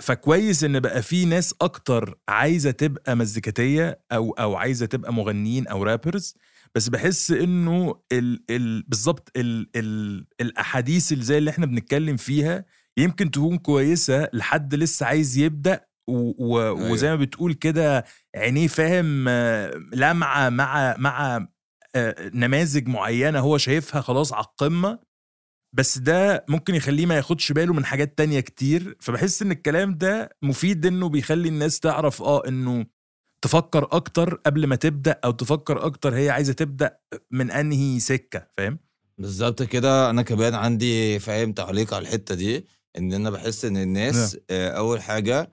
[0.00, 5.82] فكويس إن بقى في ناس أكتر عايزة تبقى مزيكاتية أو أو عايزة تبقى مغنيين أو
[5.82, 6.34] rappers
[6.76, 12.64] بس بحس إنه ال ال بالظبط ال ال الأحاديث اللي زي اللي إحنا بنتكلم فيها
[12.96, 16.90] يمكن تكون كويسة لحد لسه عايز يبدأ و و أيوة.
[16.92, 18.04] وزي ما بتقول كده
[18.36, 19.28] عينيه فاهم
[19.94, 21.46] لمعة مع مع
[21.96, 24.98] آه، نماذج معينة هو شايفها خلاص على القمة
[25.74, 30.36] بس ده ممكن يخليه ما ياخدش باله من حاجات تانية كتير فبحس إن الكلام ده
[30.42, 32.86] مفيد إنه بيخلي الناس تعرف آه إنه
[33.44, 36.98] تفكر أكتر قبل ما تبدأ أو تفكر أكتر هي عايزة تبدأ
[37.30, 38.78] من أنهي سكة فاهم؟
[39.18, 40.10] بالظبط كده.
[40.10, 42.66] أنا كمان عندي فاهم تعليق على الحتة دي
[42.98, 45.52] إن أنا بحس إن الناس آه، أول حاجة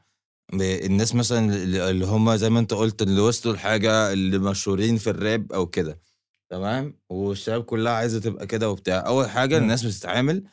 [0.53, 1.53] الناس مثلا
[1.89, 5.99] اللي هم زي ما أنت قلت اللي وصلوا لحاجة اللي مشهورين في الراب أو كده.
[6.49, 9.07] تمام؟ والشباب كلها عايزة تبقى كده وبتاع.
[9.07, 9.63] أول حاجة نعم.
[9.63, 10.43] الناس بتتعامل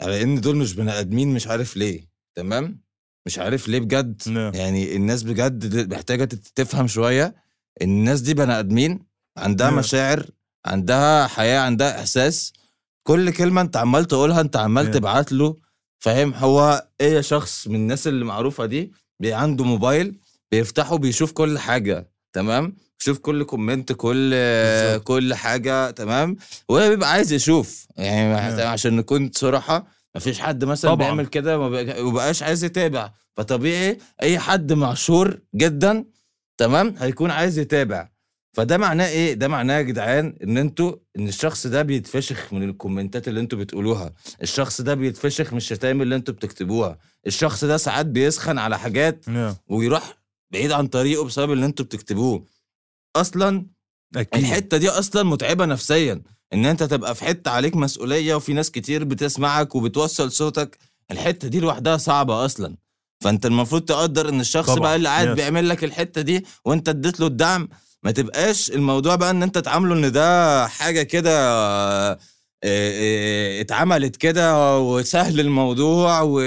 [0.00, 2.10] على إن دول مش بني آدمين مش عارف ليه.
[2.34, 2.80] تمام؟
[3.26, 4.54] مش عارف ليه بجد نعم.
[4.54, 7.34] يعني الناس بجد محتاجة تفهم شوية
[7.82, 9.06] الناس دي بني آدمين
[9.38, 9.78] عندها نعم.
[9.78, 10.26] مشاعر
[10.66, 12.52] عندها حياة عندها إحساس
[13.02, 14.94] كل كلمة أنت عمال تقولها أنت عمال نعم.
[14.94, 15.56] تبعت له
[15.98, 18.92] فاهم هو إيه شخص من الناس اللي معروفة دي
[19.24, 20.18] عنده موبايل
[20.50, 25.02] بيفتحه بيشوف كل حاجة تمام بيشوف كل كومنت كل بالظبط.
[25.06, 26.36] كل حاجة تمام
[26.68, 28.62] وهو بيبقى عايز يشوف يعني.
[28.62, 31.06] عشان نكون صراحة مفيش حد مثلا طبعاً.
[31.06, 33.12] بيعمل كده ما وبقاش عايز يتابع.
[33.36, 36.04] فطبيعي أي حد معشور جدا
[36.58, 38.08] تمام هيكون عايز يتابع.
[38.56, 43.28] فده معناه إيه؟ ده معناه يا جدعان إن أنتوا إن الشخص ده بيتفشخ من الكومنتات
[43.28, 44.12] اللي أنتوا بتقولوها.
[44.42, 46.98] الشخص ده بيتفشخ من الشتايم اللي أنتوا بتكتبوها.
[47.26, 49.54] الشخص ده ساعات بيسخن على حاجات نعم.
[49.68, 50.18] ويروح
[50.52, 52.44] بعيد عن طريقه بسبب اللي أنتوا بتكتبوه.
[53.16, 53.66] أصلا
[54.16, 54.40] أكيد.
[54.44, 56.22] الحتة دي أصلا متعبة نفسيا.
[56.52, 60.78] إن أنت تبقى في حتة عليك مسؤولية وفي ناس كتير بتسمعك وبتوصل صوتك.
[61.10, 62.76] الحتة دي لوحدها صعبة أصلا.
[63.20, 64.80] فأنت المفروض تقدر إن الشخص طبعاً.
[64.80, 65.28] بقى اللي قاعد.
[65.28, 67.68] بيعمل لك الحتة دي وأنت اديت له الدعم.
[68.02, 72.18] ما تبقاش الموضوع بقى إن أنت تعامله إن ده حاجة كده آه،
[72.64, 76.40] آه، اتعملت كده وسهل الموضوع و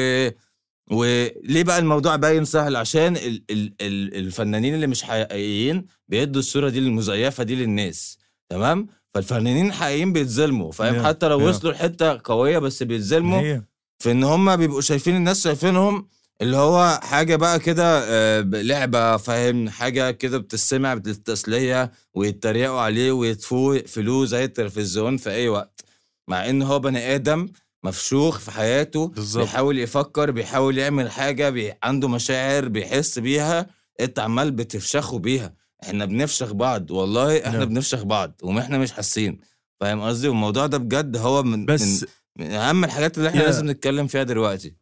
[0.92, 6.70] وليه بقى الموضوع باين سهل؟ عشان ال ال ال الفنانين اللي مش حقيقيين بيدوا الصورة
[6.70, 8.18] دي المزيفة دي للناس.
[8.50, 11.06] تمام؟ فالفنانين الحقيقيين بيتظلموا فاهم Yeah.
[11.06, 11.50] حتى لو.
[11.50, 13.60] وصلوا لحتة قوية بس بيتظلموا
[14.00, 16.08] في إن هم بيبقوا شايفين الناس شايفينهم
[16.42, 23.76] اللي هو حاجة بقى كده آه، لعبة فاهم حاجة كده بتستمع للتسليه ويتريقوا عليه ويطفوه
[23.76, 25.86] يقفلوه زي التلفزيون في أي وقت
[26.28, 27.48] مع إن هو بني آدم
[27.84, 29.44] مفشوخ في حياته بالظبط.
[29.44, 31.74] بيحاول يفكر بيحاول يعمل حاجة بي...
[31.84, 33.68] عنده مشاعر بيحس بيها
[34.00, 35.54] أنت عمال بتفشخه بيها
[35.84, 37.70] إحنا بنفشخ بعض والله إحنا نعم.
[37.70, 39.40] بنفشخ بعض وإحنا مش حاسين.
[39.80, 43.46] فاهم قصدي؟ والموضوع ده بجد هو من بس من من أهم الحاجات اللي إحنا يا-
[43.46, 44.76] لازم نتكلم فيها دلوقتي.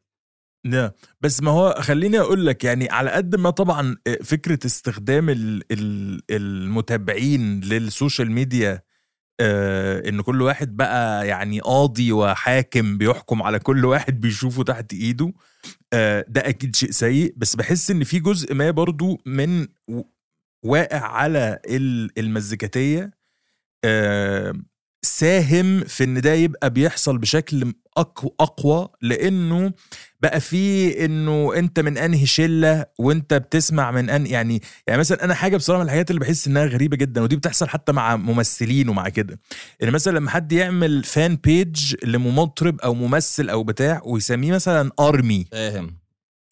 [0.65, 5.63] لا بس ما هو خليني أقول لك يعني على قد ما طبعا فكرة استخدام ال-
[5.71, 8.81] ال- المتابعين للسوشيال ميديا
[9.39, 15.33] آه إن كل واحد بقى يعني قاضي وحاكم بيحكم على كل واحد بيشوفه تحت إيده
[15.93, 17.33] آه ده أكيد شيء سيء.
[17.37, 19.67] بس بحس إن في جزء ما برضو من
[20.63, 23.11] واقع على ال- المزيكاتية
[25.05, 29.71] ساهم في إن ده يبقى بيحصل بشكل أقوى, أقوى لأنه
[30.21, 35.33] بقى في إنه أنت من أنهي شلة وأنت بتسمع من ان يعني يعني مثلا أنا
[35.33, 39.09] حاجة بصراحة من الحاجات اللي بحس إنها غريبة جدا ودي بتحصل حتى مع ممثلين ومع
[39.09, 39.39] كده
[39.83, 45.45] إن مثلا لما حد يعمل فان بيج لمطرب أو ممثل أو بتاع ويسميه مثلا ارمي
[45.51, 46.00] فاهم.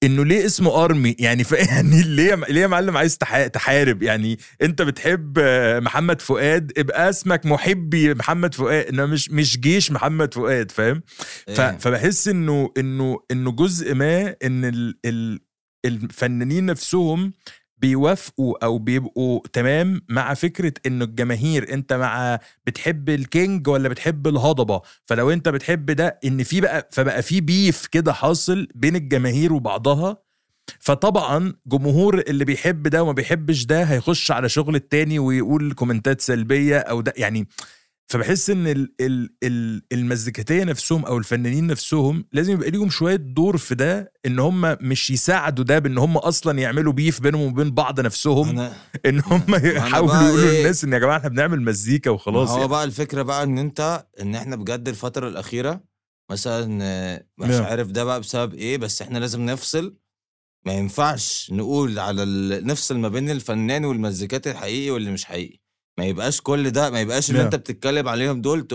[0.03, 1.51] إنه ليه اسمه أرمي؟ يعني ف...
[1.71, 3.47] يعني ليه ليه يا معلم عايز تح...
[3.47, 5.39] تحارب؟ يعني أنت بتحب
[5.83, 11.01] محمد فؤاد ابقى اسمك محبي محمد فؤاد انه مش مش جيش محمد فؤاد فاهم؟
[11.47, 11.51] ف...
[11.51, 11.77] فاهم.
[11.77, 14.99] فبحس انه انه إنه جزء ما إن ال...
[15.05, 15.39] ال...
[15.85, 17.33] الفنانين نفسهم
[17.81, 24.81] بيوافقوا أو بيبقوا تمام مع فكرة إنه الجماهير أنت مع بتحب الكينج ولا بتحب الهضبة؟
[25.05, 30.17] فلو أنت بتحب ده إن في بقى فبقى في بيف كده حاصل بين الجماهير وبعضها
[30.79, 36.77] فطبعا جمهور اللي بيحب ده وما بيحبش ده هيخش على شغل التاني ويقول كومنتات سلبية
[36.77, 37.47] أو ده يعني
[38.09, 43.57] فبحس إن ال ال ال المزيكاتيه نفسهم أو الفنانين نفسهم لازم يبقى ليهم شوية دور
[43.57, 47.99] في ده إن هم مش يساعدوا ده بإن هم أصلا يعملوا بيف بينهم وبين بعض
[47.99, 48.73] نفسهم أنا
[49.05, 49.43] إن هم
[49.75, 52.67] يحاولوا يقولوا إيه؟ للناس إن يا جماعة إحنا بنعمل مزيكا وخلاص هو يعني.
[52.67, 55.83] بقى الفكرة بقى إن أنت إن إحنا بجد الفترة الأخيرة
[56.31, 56.65] مثلا
[57.37, 57.63] مش نعم.
[57.63, 59.97] عارف ده بقى بسبب إيه بس إحنا لازم نفصل
[60.65, 62.67] ما ينفعش نقول على ال...
[62.67, 65.59] نفصل ما بين الفنان والمزيكات الحقيقي واللي مش حقيقي
[65.99, 67.41] ما يبقاش كل ده ما يبقاش اللي.
[67.41, 68.67] انت بتتكلم عليهم دول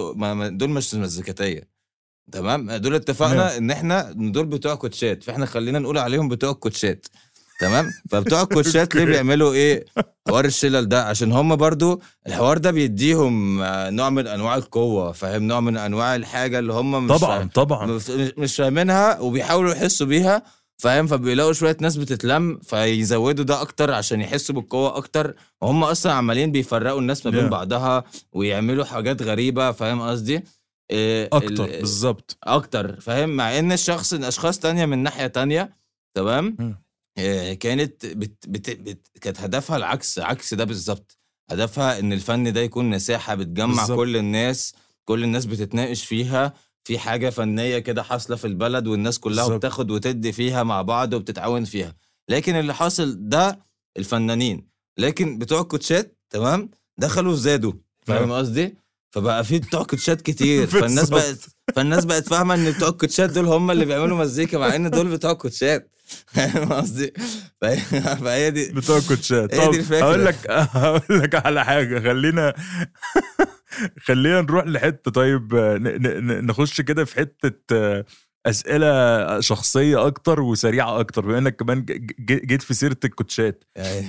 [0.59, 1.69] دول مش مزيكاتيه
[2.33, 3.57] تمام؟ دول اتفقنا.
[3.57, 7.07] ان إحنا دول بتوع كوتشات فاحنا خلينا نقول عليهم بتوع الكوتشات
[7.61, 9.05] تمام؟ فبتوع الكوتشات ليه.
[9.05, 9.85] بيعملوا إيه؟
[10.29, 15.43] حوار الشلل ده عشان هم برضو الحوار ده بيديهم آه، نوع من انواع القوة فاهم؟
[15.43, 18.01] نوع من انواع الحاجة اللي هم مش طبعا طبعا.
[18.39, 20.43] مش فاهمينها وبيحاولوا يحسوا بيها.
[20.79, 25.35] فاهم؟ فبيلاقوا شوية ناس بتتلم فيزودوا ده أكتر عشان يحسوا بالقوة أكتر.
[25.63, 27.51] وهم أصلا عمالين بيفرقوا الناس ما بين Yeah.
[27.51, 30.43] بعضها ويعملوا حاجات غريبة فاهم قصدي؟
[30.91, 32.39] إيه أكتر ال- بالظبط.
[32.45, 35.71] أكتر فاهم؟ مع إن الشخص أشخاص تانية من ناحية تانية
[36.17, 36.77] تمام.
[37.19, 41.19] إيه كانت بت بت بت كانت هدفها العكس عكس ده بالظبط.
[41.51, 43.97] هدفها إن الفن ده يكون مساحة بتجمع بالظبط.
[43.99, 46.55] كل الناس كل الناس بتتناقش فيها.
[46.85, 49.57] في حاجة فنية كده حاصلة في البلد والناس كلها بالظبط.
[49.59, 51.95] بتاخد وتدي فيها مع بعض وبتتعاون فيها
[52.29, 53.59] لكن اللي حاصل ده
[53.97, 54.69] الفنانين
[54.99, 57.73] لكن بتوع الكوتشات تمام دخلوا زادوا
[58.07, 58.33] فاهم نعم.
[58.33, 58.75] قصدي
[59.11, 61.11] فبقى في بتوع كوتشات كتير فالناس.
[61.11, 61.39] بقت
[61.77, 65.33] فالناس بقت فاهمة إن بتوع الكوتشات دول هم اللي بيعملوا مزيكا مع إن دول بتوع
[65.33, 65.91] كوتشات
[66.35, 67.13] فاهم قصدي؟
[68.21, 69.95] فهي دي بتوع كوتشات هي دي طب.
[69.95, 72.55] هقول لك هقول لك على حاجة خلينا
[74.01, 75.55] خلينا نروح لحتة طيب
[76.43, 78.05] نخش كده في حتة آه،
[78.47, 81.85] أسئلة شخصية أكتر وسريعة أكتر بما إنك كمان
[82.21, 83.65] جيت في سيرة الكوتشات.
[83.77, 84.07] يعني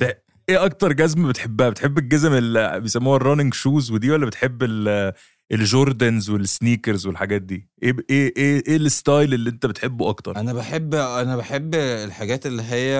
[0.49, 5.13] إيه أكتر جزمة بتحبها؟ بتحب الجزم اللي بيسموها ال running shoes ودي ولا بتحب ال-
[5.51, 10.35] الJordans وال sneakers والحاجات دي؟ إيه إيه إيه, إيه ال style اللي أنت بتحبه أكتر؟
[10.37, 12.99] أنا بحب أنا بحب الحاجات اللي هي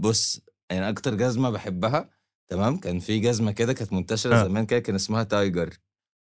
[0.00, 2.10] بص يعني أكتر جزمة بحبها
[2.48, 4.44] تمام كان في جزمة كده كانت منتشرة آه.
[4.44, 5.70] زمان كده كان اسمها تايجر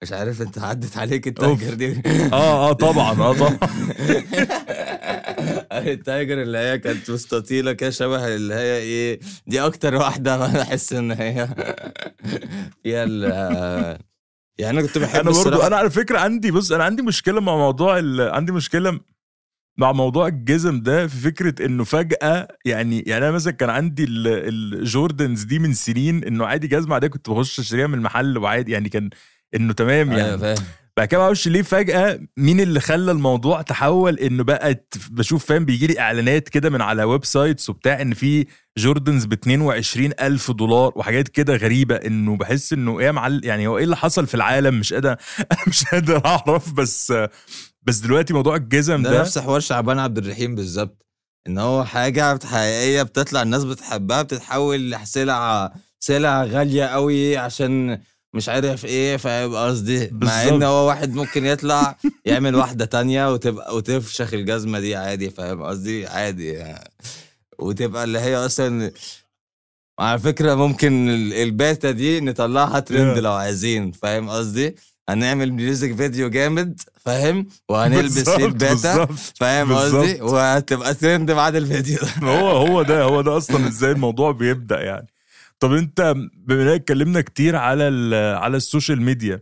[0.02, 1.26] مش عارف انت عدت عليك.
[1.28, 2.02] التايجر دي
[2.32, 3.58] آه آه طبعا آه طبعا
[5.92, 11.10] التايجر اللي هي كانت مستطيلة كده شبه اللي هي إيه دي أكتر واحدة بحس إن
[11.12, 11.48] هي
[12.82, 13.22] فيها ال
[14.58, 17.56] يعني أنا كنت بحب أنا برضو أنا على فكرة عندي بص أنا عندي مشكلة مع
[17.56, 17.94] موضوع.
[18.34, 19.00] عندي مشكلة
[19.78, 24.78] مع موضوع الجزم ده في فكرة إنه فجأة يعني يعني أنا مثلا كان عندي ال-
[24.78, 28.88] الجوردنز دي من سنين إنه عادي جزمة عادية كنت بخش أشتريها من المحل وعادي يعني
[28.88, 29.10] كان
[29.54, 30.56] إنه تمام أيوة يعني فاهم.
[30.96, 35.64] بعد كده ما أعرفش ليه فجأة مين اللي خلى الموضوع تحول إنه بقت بشوف فاهم
[35.64, 38.46] بيجي لي إعلانات كده من على websites وبتاع إن في
[38.78, 43.66] جوردنز ب 22 ألف دولار وحاجات كده غريبة إنه بحس إنه إيه يا معل يعني
[43.66, 45.16] هو إيه اللي حصل في العالم مش قادر
[45.68, 47.12] مش قادر أعرف بس
[47.82, 51.06] بس دلوقتي موضوع الجزم ده ده نفس حوار شعبان عبد الرحيم بالظبط
[51.46, 58.00] إن هو حاجة حقيقية بتطلع الناس بتحبها بتتحول لسلع سلع غالية قوي عشان
[58.34, 60.42] مش عارف إيه فاهم قصدي مع.
[60.56, 66.06] إن هو واحد ممكن يطلع يعمل واحدة تانية وتبقى وتفشخ الجزمة دي عادي فاهم قصدي
[66.06, 66.90] عادي يعني.
[67.58, 68.92] وتبقى اللي هي أصلا
[70.00, 73.18] على فكرة ممكن ال- الباتا دي نطلعها ترند.
[73.18, 74.76] لو عايزين فاهم قصدي
[75.12, 79.06] هنعمل music video جامد فاهم؟ وهنلبس الباتا.
[79.34, 80.22] فاهم قصدي.
[80.22, 82.28] وهتبقى ترند بعد الفيديو ده.
[82.28, 85.06] هو هو ده هو ده أصلا إزاي الموضوع بيبدأ يعني.
[85.60, 89.40] طب أنت بما انك اتكلمنا كتير على على ال social media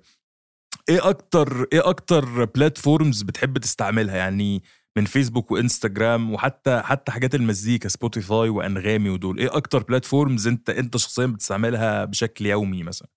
[0.88, 4.62] إيه أكتر إيه أكتر platforms بتحب تستعملها؟ يعني
[4.96, 9.38] من فيسبوك وإنستجرام وحتى حتى حاجات المزيكا سبوتيفاي وأنغامي ودول.
[9.38, 13.08] إيه أكتر platforms أنت أنت شخصيا بتستعملها بشكل يومي مثلا؟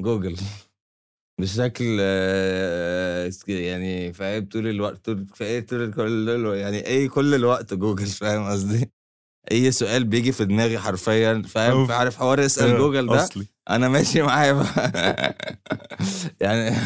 [0.00, 0.36] جوجل.
[1.42, 5.26] بشكل آه، يعني فاهم طول الوقت طول
[5.68, 8.90] طول كل الوقت يعني إيه كل الوقت جوجل فاهم قصدي؟
[9.52, 11.90] أي سؤال بيجي في دماغي حرفيا فاهم.
[11.92, 13.46] عارف حوار اسأل جوجل ده؟ أصلي.
[13.70, 14.34] أنا ماشي بقى.
[16.40, 16.76] يعني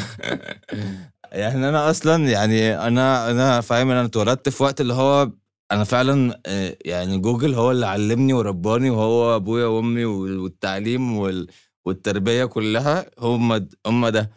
[1.33, 5.31] يعني أنا أصلا يعني أنا أنا فاهم ان أنا اتولدت في وقت اللي هو
[5.73, 11.47] أنا فعلا آه، يعني جوجل هو اللي علمني ورباني وهو أبويا وأمي وال- والتعليم وال
[11.85, 14.31] والتربية كلها هم هم ده.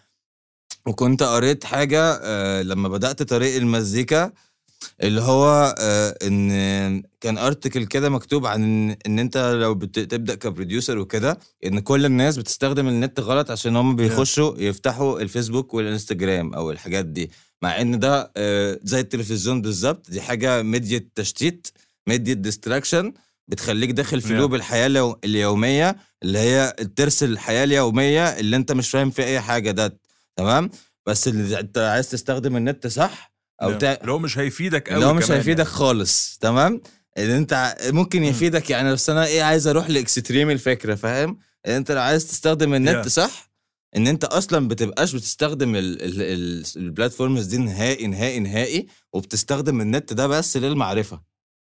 [0.86, 4.32] وكنت قريت حاجة آه، لما بدأت طريق المزيكا
[5.04, 10.43] اللي هو آه، إن كان article كده مكتوب عن إن, أنت لو بت- تبدأ ك
[10.43, 16.72] producer وكده إن كل الناس بتستخدم النت غلط عشان هم بيخشوا يفتحوا الفيسبوك والإنستجرام أو
[16.72, 17.32] الحاجات دي.
[17.62, 21.68] مع إن ده آه، زي التلفزيون بالظبط دي حاجة ميديا تشتيت
[22.08, 23.14] media distraction
[23.48, 24.34] بتخليك داخل في.
[24.34, 29.40] loop الحياة اليو- اليومية اللي هي ترسل الحياة اليومية اللي أنت مش فاهم فيها أي
[29.42, 29.72] حاجة.
[29.72, 29.98] ده
[30.40, 30.70] تمام؟
[31.06, 33.92] بس اللي انت عايز تستخدم النت صح أو تع...
[33.94, 36.82] اللي هو مش هيفيدك قوي هو مش هيفيدك خالص تمام؟
[37.18, 41.92] اللي انت ممكن يفيدك يعني بس أنا إيه عايز أروح لإكستريم الفكرة فاهم؟ اللي انت
[41.92, 43.08] لو عايز تستخدم النت Yeah.
[43.10, 43.50] صح
[43.96, 50.14] إن انت أصلا بتبقاش بتستخدم ال- ال- ال- البلاتفورمز دي نهائي نهائي نهائي وبتستخدم النت
[50.14, 51.22] ده بس للمعرفة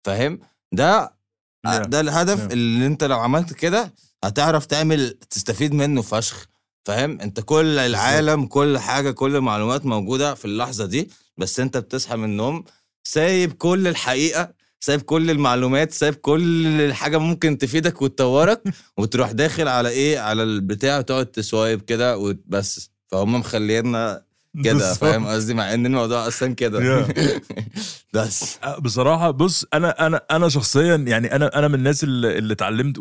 [0.07, 0.41] فاهم؟
[0.75, 1.23] ده
[1.67, 1.71] Yeah.
[1.87, 2.53] ده الهدف Yeah.
[2.53, 3.95] اللي انت لو عملت كده
[4.25, 6.47] هتعرف تعمل تستفيد منه فشخ.
[6.85, 12.17] فاهم؟ انت كل العالم كل حاجة كل المعلومات موجودة في اللحظة دي بس انت بتصحى
[12.17, 12.65] من النوم
[13.05, 18.63] سايب كل الحقيقة سايب كل المعلومات سايب كل حاجة ممكن تفيدك وتطورك
[18.99, 24.25] وتروح داخل على إيه؟ على البتاع وتقعد تسوايب كده وبس فهم مخلينا
[24.65, 24.95] كده.
[24.95, 27.07] فاهم قصدي؟ مع إن الموضوع أصلا كده.
[28.15, 28.59] بس.
[28.81, 32.97] بصراحة بص أنا أنا أنا شخصيا يعني أنا أنا من الناس اللي, اللي اتعلمت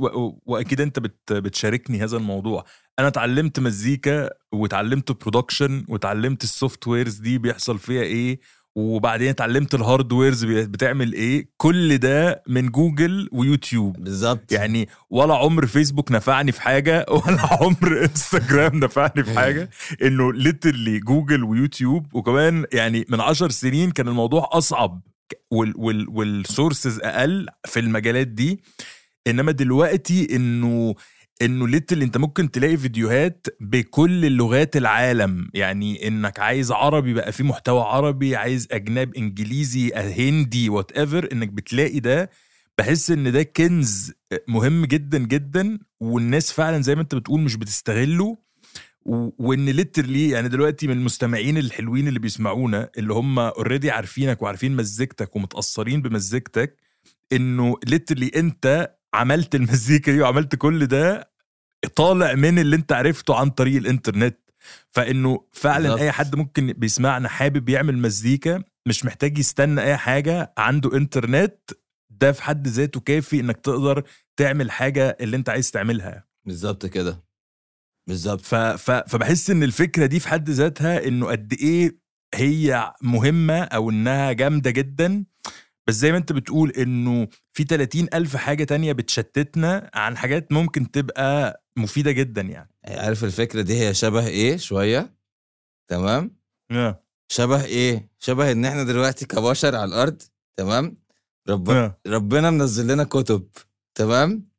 [0.45, 2.65] وأكيد أنت بت بتشاركني هذا الموضوع.
[2.99, 8.39] أنا اتعلمت مزيكا واتعلمت production واتعلمت ال softwares دي بيحصل فيها إيه؟
[8.75, 14.03] وبعدين اتعلمت ال hardwares بتعمل إيه؟ كل ده من جوجل ويوتيوب.
[14.03, 14.51] بالظبط.
[14.51, 19.69] يعني ولا عمر فيسبوك نفعني في حاجة ولا عمر انستجرام نفعني في حاجة.
[20.05, 22.15] إنه literally جوجل ويوتيوب.
[22.15, 25.01] وكمان يعني من عشر سنين كان الموضوع أصعب
[25.51, 28.63] وال وال وال sources أقل في المجالات دي.
[29.27, 30.95] إنما دلوقتي إنه
[31.41, 35.49] إنه literally أنت ممكن تلاقي فيديوهات بكل لغات العالم.
[35.53, 41.99] يعني إنك عايز عربي بقى في محتوى عربي عايز أجنبي إنجليزي هندي whatever إنك بتلاقي
[41.99, 42.29] ده
[42.77, 44.11] بحس إن ده كنز
[44.47, 48.37] مهم جدا جدا والناس فعلا زي ما أنت بتقول مش بتستغله.
[49.05, 55.35] وإن literally يعني دلوقتي من المستمعين الحلوين اللي بيسمعونا اللي هم already عارفينك وعارفين مزيكتك
[55.35, 56.75] ومتأثرين بمزيكتك
[57.33, 61.30] إنه ليترلي أنت عملت المزيكا دي وعملت كل ده
[61.95, 64.37] طالع من اللي انت عرفته عن طريق الإنترنت.
[64.91, 65.99] فإنه فعلا بالظبط.
[65.99, 71.71] أي حد ممكن بيسمعنا حابب يعمل مزيكا مش محتاج يستنى أي حاجة عنده إنترنت
[72.09, 74.03] ده في حد ذاته كافي إنك تقدر
[74.37, 76.25] تعمل حاجة اللي انت عايز تعملها.
[76.45, 77.23] بالظبط كده.
[78.07, 78.41] بالظبط.
[78.41, 78.55] ف...
[78.55, 78.91] ف...
[78.91, 81.97] فبحس إن الفكرة دي في حد ذاتها إنه قد إيه
[82.35, 85.25] هي مهمة أو إنها جامدة جدا.
[85.87, 90.91] بس زي ما انت بتقول انه في 30 ألف حاجة تانية بتشتتنا عن حاجات ممكن
[90.91, 92.69] تبقى مفيدة جدا يعني.
[92.87, 95.15] عارف الفكرة دي هي شبه إيه شوية؟
[95.87, 96.35] تمام؟
[97.31, 100.21] شبه إيه؟ شبه إن إحنا دلوقتي كبشر على الأرض
[100.57, 100.97] تمام؟
[101.49, 101.69] رب...
[102.07, 103.47] ربنا منزل لنا كتب
[103.95, 104.49] تمام؟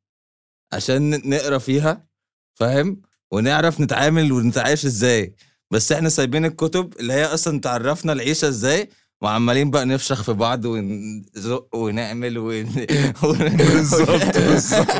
[0.73, 2.07] عشان نقرأ فيها
[2.55, 3.01] فاهم؟
[3.31, 5.35] ونعرف نتعامل ونتعايش إزاي.
[5.71, 8.89] بس إحنا سايبين الكتب اللي هي أصلا تعرفنا العيشة إزاي
[9.23, 12.63] وعمالين بقى نفشخ في بعض ونزق ونعمل ون...
[13.57, 14.91] بالظبط، بالظبط.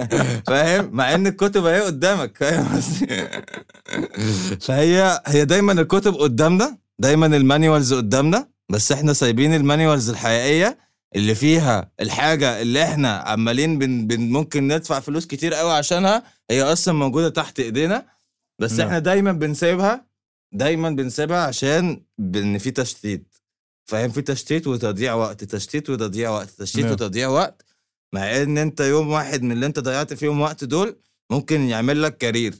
[0.50, 2.80] فاهم مع إن الكتب أهي قدامك فاهم؟
[4.60, 10.78] فهي هي دايما الكتب قدامنا دايما ال manuals قدامنا بس إحنا سايبين ال manuals الحقيقية
[11.16, 16.62] اللي فيها الحاجة اللي إحنا عمالين بن بن ممكن ندفع فلوس كتير قوي عشانها هي
[16.62, 18.06] أصلا موجودة تحت إيدينا
[18.58, 18.86] بس نعم.
[18.86, 20.06] إحنا دايما بنسيبها
[20.52, 23.31] دايما بنسيبها عشان ان في تشتيت
[23.84, 26.92] فاهم في تشتيت وتضييع وقت تشتيت وتضييع وقت تشتيت نعم.
[26.92, 27.64] وتضييع وقت
[28.14, 30.96] مع إن أنت يوم واحد من اللي أنت ضيعت فيهم وقت دول
[31.30, 32.54] ممكن يعمل لك كارير.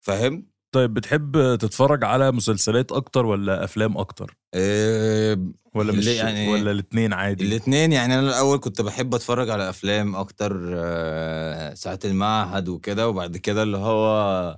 [0.00, 5.38] فاهم؟ طيب بتحب تتفرج على مسلسلات أكتر ولا أفلام أكتر؟ إيه
[5.74, 10.16] ولا مش يعني- ولا الاثنين عادي؟ الاثنين يعني أنا الأول كنت بحب أتفرج على أفلام
[10.16, 14.06] أكتر آه، ساعه المعهد وكده وبعد كده اللي هو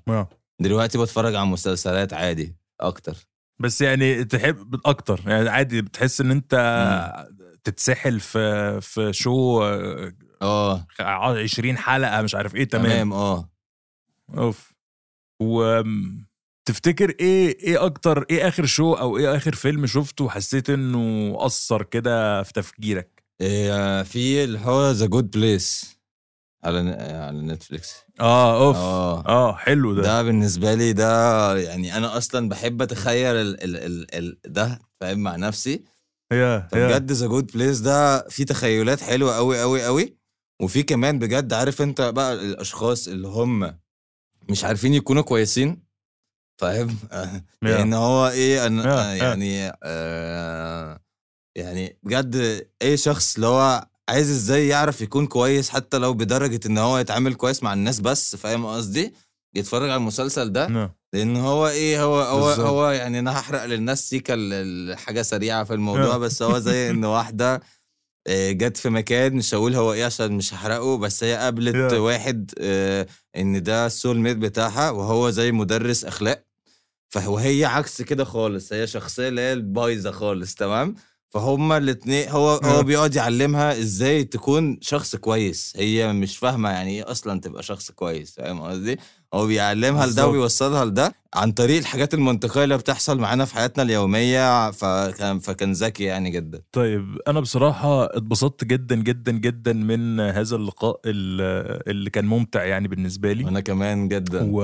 [0.09, 0.29] آه.
[0.61, 3.17] دلوقتي بتفرج على مسلسلات عادي أكتر.
[3.61, 5.21] بس يعني تحب أكتر.
[5.27, 6.55] يعني عادي بتحس إن أنت
[7.65, 9.63] تتسحل في في شو
[10.43, 10.87] آه.
[11.01, 12.87] 20 حلقة مش عارف إيه تمام.
[12.91, 13.51] تمام آه.
[14.39, 14.73] أوف.
[15.43, 15.83] و
[16.65, 21.83] تفتكر إيه إيه أكتر إيه آخر شو أو إيه آخر فيلم شفته وحسيت إنه أثر
[21.83, 25.98] كده في تفكيرك؟ إيه، في اللي هو ذا جود بليس
[26.65, 27.95] على على نتفليكس.
[28.21, 28.77] آه أوف.
[28.77, 29.27] آه.
[29.27, 34.15] آه حلو ده, ده بالنسبة لي ده يعني أنا أصلا بحب أتخيل ال ال ال
[34.15, 35.85] ال ده فاهم مع نفسي.
[36.33, 36.69] yeah yeah.
[36.73, 40.17] فبجد The Good Place ده فيه تخيلات حلوة قوي قوي قوي
[40.63, 43.79] وفي كمان بجد عارف أنت بقى الأشخاص اللي هم
[44.49, 45.83] مش عارفين يكونوا كويسين
[46.61, 46.97] فاهم؟
[47.63, 49.25] لأن هو إيه آه، yeah.
[49.25, 51.01] يعني آه
[51.57, 56.79] يعني بجد اي شخص اللي هو عايز إزاي يعرف يكون كويس حتى لو بدرجة ان
[56.79, 59.15] هو يتعامل كويس مع الناس بس فاهم قصدي
[59.55, 60.91] يتفرج على المسلسل ده نعم.
[61.13, 62.67] لأن هو إيه هو هو بالظبط.
[62.67, 64.53] هو يعني أنا هحرق للناس سيكا ال-
[64.93, 66.19] الحاجة سريعة في الموضوع آه.
[66.19, 67.61] بس هو زي ان واحدة
[68.27, 71.99] آه، جت في مكان مش هقول هو إيه عشان مش هحرقه بس هي قابلت يا.
[71.99, 73.07] واحد آه،
[73.37, 76.45] ان ده السول ميت بتاعها وهو زي مدرس اخلاق
[77.11, 80.95] فهو هي عكس كده خالص هي شخصية اللي هي البايظة خالص تمام
[81.31, 82.83] فهما الاتنين هو هو آه.
[82.83, 85.73] بيقعد يعلمها إزاي تكون شخص كويس.
[85.77, 88.97] هي مش فاهمة يعني إيه أصلا تبقى شخص كويس فاهم قصدي؟
[89.35, 90.33] هو بيعلمها لده بالظبط.
[90.33, 96.05] ويوصلها لده عن طريق الحاجات المنطقية اللي بتحصل معانا في حياتنا اليومية فكان فكان ذكي
[96.05, 96.63] يعني جدا.
[96.73, 102.89] طيب أنا بصراحة اتبسطت جدا جدا جدا من هذا اللقاء ال- اللي كان ممتع يعني
[102.89, 103.45] بالنسبة لي.
[103.45, 104.49] وأنا كمان جدا.
[104.53, 104.63] و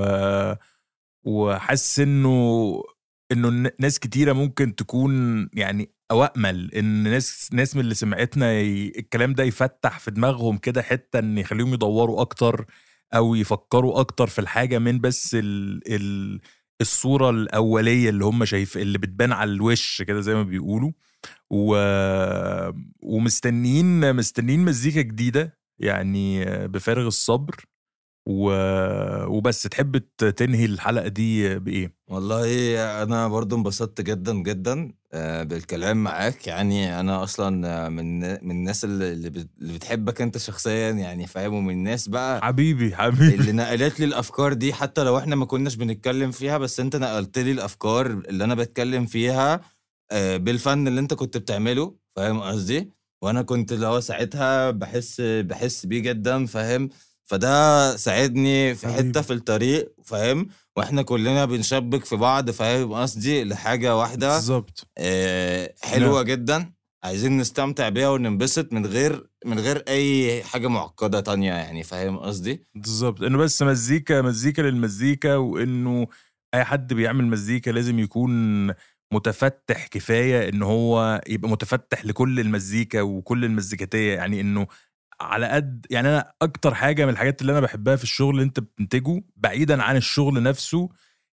[1.25, 2.83] وحاسس انه
[3.33, 5.13] إنه ناس كتيرة ممكن تكون
[5.55, 8.93] يعني أو امل إن ناس ناس من اللي سمعتنا ي...
[8.99, 12.67] الكلام ده يفتح في دماغهم كده حتة إن يخليهم يدوروا أكتر
[13.15, 15.83] أو يفكروا أكتر في الحاجة من بس ال...
[15.95, 16.41] ال...
[16.81, 20.93] الصورة الأولية اللي هم شايف اللي بتبان على الوش كده زي ما بيقولوا.
[21.51, 21.77] و...
[23.03, 27.57] ومستنيين مستنيين مزيكا جديدة يعني بفارغ الصبر.
[28.27, 28.51] و...
[29.27, 29.63] وبس.
[29.63, 29.97] تحب
[30.37, 36.47] تنهي الحلقة دي بإيه؟ والله أنا برضو انبسطت جدا جدا آه، بالكلام معاك.
[36.47, 42.41] يعني أنا أصلا من من الناس اللي بتحبك أنت شخصيا يعني فاهم؟ ومن الناس بقى
[42.47, 43.35] حبيبي حبيبي.
[43.35, 44.73] اللي نقلت لي الأفكار دي.
[44.73, 49.07] حتى لو إحنا ما كناش بنتكلم فيها بس أنت نقلت لي الأفكار اللي أنا بتكلم
[49.07, 49.61] فيها
[50.11, 52.91] آه، بالفن اللي أنت كنت بتعمله فاهم قصدي؟
[53.23, 56.89] وأنا كنت اللي هو ساعتها بحس بحس بيه جدا فاهم؟
[57.25, 58.89] فده ساعدني في.
[58.89, 64.89] حتة في الطريق فاهم؟ وإحنا كلنا بنشبك في بعض فاهم؟ قصدي لحاجة واحدة بالظبط.
[64.99, 66.25] آه، حلوة نعم.
[66.25, 66.73] جدا
[67.05, 72.63] عايزين نستمتع بيها وننبسط من غير من غير أي حاجة معقدة تانية يعني فاهم قصدي؟
[72.75, 73.23] بالظبط.
[73.23, 76.07] إنه بس مزيكا مزيكا للمزيكا وإنه
[76.55, 78.67] أي حد بيعمل مزيكا لازم يكون
[79.13, 84.67] متفتح كفاية إن هو يبقى متفتح لكل المزيكا وكل المزيكاتية يعني إنه
[85.21, 88.61] على قد يعني أنا أكتر حاجة من الحاجات اللي أنا بحبها في الشغل اللي أنت
[88.61, 90.89] بتنتجه بعيدا عن الشغل نفسه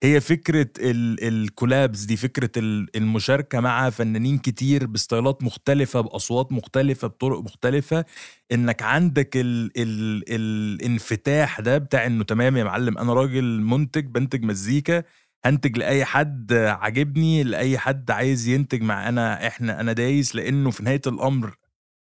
[0.02, 7.08] هي فكرة ال- الكولابز دي فكرة ال- المشاركة مع فنانين كتير بستايلات مختلفة بأصوات مختلفة
[7.08, 8.04] بطرق مختلفة.
[8.52, 14.44] إنك عندك ال ال الانفتاح ده بتاع إنه تمام يا معلم أنا راجل منتج بنتج
[14.44, 15.02] مزيكا
[15.44, 20.82] هنتج لأي حد عاجبني لأي حد عايز ينتج مع أنا إحنا أنا دايس لأنه في
[20.82, 21.56] نهاية الأمر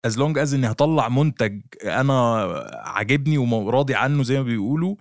[0.05, 2.43] as long as إني هطلع منتج أنا
[2.85, 4.97] عاجبني وراضي عنه زي ما بيقولوا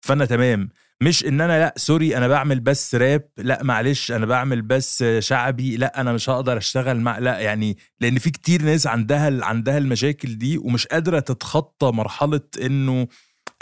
[0.00, 0.68] فأنا تمام
[1.02, 5.76] مش إن أنا لأ sorry أنا بعمل بس راب لأ معلش أنا بعمل بس شعبي
[5.76, 10.38] لأ أنا مش هقدر أشتغل مع لأ يعني لأن في كتير ناس عندها عندها المشاكل
[10.38, 13.08] دي ومش قادرة تتخطى مرحلة إنه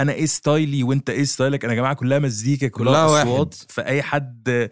[0.00, 2.92] أنا إيه style ي وأنت إيه style ك أنا يا جماعة كلها مزيكا كلها.
[3.22, 4.70] أصوات فأي حد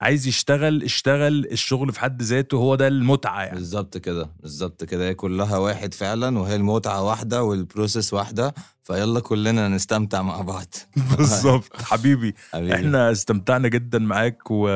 [0.00, 3.58] عايز يشتغل اشتغل الشغل في حد ذاته هو ده المتعة يعني.
[3.58, 5.08] بالظبط كده بالظبط كده.
[5.08, 10.74] هي كلها واحد فعلا وهي المتعة واحدة وال process واحدة فيلا كلنا نستمتع مع بعض.
[11.16, 11.76] بالظبط.
[11.90, 12.74] حبيبي حبيبي.
[12.74, 14.68] إحنا استمتعنا جدا معاك و...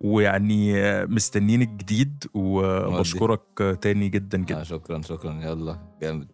[0.00, 0.72] ويعني
[1.06, 4.60] مستنيين الجديد وبشكرك تاني جدا جدا.
[4.60, 5.40] آه شكرا شكرا.
[5.42, 6.32] يلا جامد.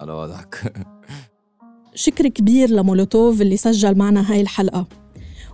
[0.00, 0.72] على وضعك.
[1.94, 4.86] شكر كبير لمولوتوف اللي سجل معنا هاي الحلقة.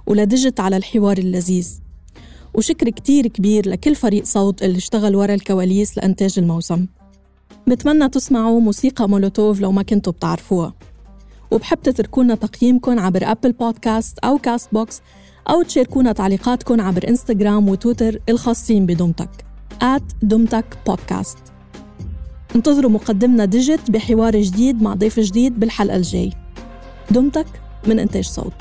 [0.07, 1.81] ولدجت على الحوار اللذيذ.
[2.55, 6.87] وشكر كتير كبير لكل فريق صوت اللي اشتغل ورا الكواليس لإنتاج الموسم.
[7.67, 10.75] بتمنى تسمعوا موسيقى مولوتوف لو ما كنتوا بتعرفوها.
[11.51, 15.01] وبحب تتركونا تقييمكم عبر Apple Podcast أو Castbox
[15.51, 19.45] أو تشاركونا تعليقاتكم عبر إنستغرام وتويتر الخاصين بدمتك.
[20.23, 21.39] دمتك بودكاست
[22.57, 26.33] انتظروا مقدمنا ديجيت بحوار جديد مع ضيف جديد بالحلقة الجاي.
[27.11, 27.47] دمتك
[27.87, 28.53] من إنتاج صوت.